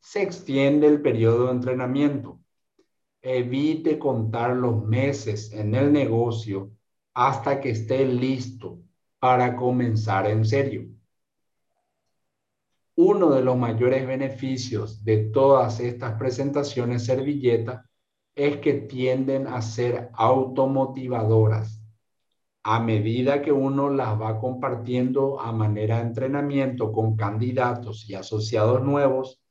se 0.01 0.21
extiende 0.21 0.85
el 0.87 1.01
periodo 1.01 1.45
de 1.45 1.51
entrenamiento. 1.51 2.41
Evite 3.21 3.97
contar 3.97 4.57
los 4.57 4.83
meses 4.83 5.53
en 5.53 5.73
el 5.73 5.93
negocio 5.93 6.69
hasta 7.13 7.61
que 7.61 7.69
esté 7.69 8.05
listo 8.05 8.81
para 9.19 9.55
comenzar 9.55 10.27
en 10.27 10.43
serio. 10.43 10.98
Uno 13.01 13.29
de 13.29 13.41
los 13.41 13.55
mayores 13.55 14.05
beneficios 14.05 15.05
de 15.05 15.29
todas 15.29 15.79
estas 15.79 16.15
presentaciones 16.19 17.05
servilleta 17.05 17.89
es 18.35 18.57
que 18.57 18.73
tienden 18.73 19.47
a 19.47 19.61
ser 19.61 20.09
automotivadoras. 20.11 21.81
A 22.61 22.81
medida 22.81 23.41
que 23.41 23.53
uno 23.53 23.89
las 23.89 24.19
va 24.19 24.37
compartiendo 24.37 25.39
a 25.39 25.53
manera 25.53 25.99
de 25.99 26.07
entrenamiento 26.07 26.91
con 26.91 27.15
candidatos 27.15 28.03
y 28.09 28.15
asociados 28.15 28.83
nuevos, 28.83 29.41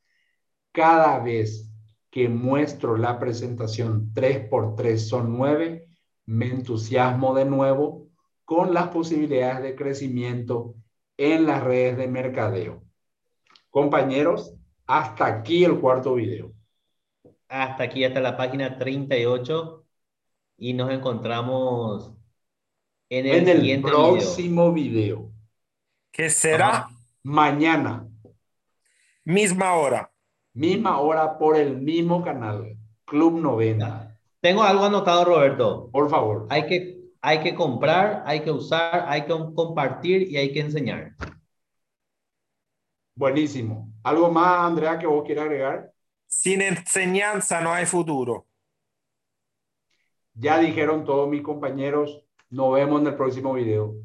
cada 0.70 1.18
vez 1.18 1.72
que 2.10 2.28
muestro 2.28 2.98
la 2.98 3.18
presentación 3.18 4.12
3x3 4.12 4.98
son 4.98 5.38
9, 5.38 5.86
me 6.26 6.50
entusiasmo 6.50 7.34
de 7.34 7.46
nuevo 7.46 8.08
con 8.44 8.74
las 8.74 8.88
posibilidades 8.88 9.62
de 9.62 9.74
crecimiento 9.74 10.74
en 11.16 11.46
las 11.46 11.64
redes 11.64 11.96
de 11.96 12.08
mercadeo. 12.08 12.87
Compañeros, 13.78 14.52
hasta 14.88 15.24
aquí 15.24 15.62
el 15.62 15.78
cuarto 15.78 16.16
video. 16.16 16.52
Hasta 17.46 17.84
aquí, 17.84 18.02
hasta 18.02 18.18
la 18.18 18.36
página 18.36 18.76
38 18.76 19.84
y 20.56 20.72
nos 20.74 20.90
encontramos 20.90 22.12
en 23.08 23.26
el, 23.26 23.80
próximo 23.80 24.72
video. 24.72 25.30
¿Qué 26.10 26.28
será? 26.28 26.88
Mañana. 27.22 28.04
Misma 29.22 29.74
hora. 29.74 30.10
Misma 30.54 30.98
hora 30.98 31.38
por 31.38 31.56
el 31.56 31.76
mismo 31.76 32.24
canal, 32.24 32.76
Club 33.04 33.38
90. 33.40 34.12
Tengo 34.40 34.64
algo 34.64 34.86
anotado, 34.86 35.24
Roberto. 35.24 35.88
Por 35.92 36.10
favor. 36.10 36.48
Hay 36.50 36.66
que, 36.66 36.98
hay 37.20 37.38
que 37.44 37.54
comprar, 37.54 38.24
hay 38.26 38.40
que 38.40 38.50
usar, 38.50 39.04
hay 39.06 39.22
que 39.22 39.34
compartir 39.54 40.22
y 40.28 40.36
hay 40.36 40.52
que 40.52 40.62
enseñar. 40.62 41.14
Buenísimo. 43.18 43.92
¿Algo 44.04 44.30
más, 44.30 44.60
Andrea, 44.60 44.96
que 44.96 45.04
vos 45.04 45.24
quieras 45.24 45.46
agregar? 45.46 45.92
Sin 46.28 46.62
enseñanza 46.62 47.60
no 47.60 47.72
hay 47.72 47.84
futuro. 47.84 48.46
Ya 50.34 50.60
dijeron 50.60 51.04
todos 51.04 51.28
mis 51.28 51.42
compañeros. 51.42 52.24
Nos 52.48 52.74
vemos 52.74 53.00
en 53.00 53.08
el 53.08 53.16
próximo 53.16 53.54
video. 53.54 53.96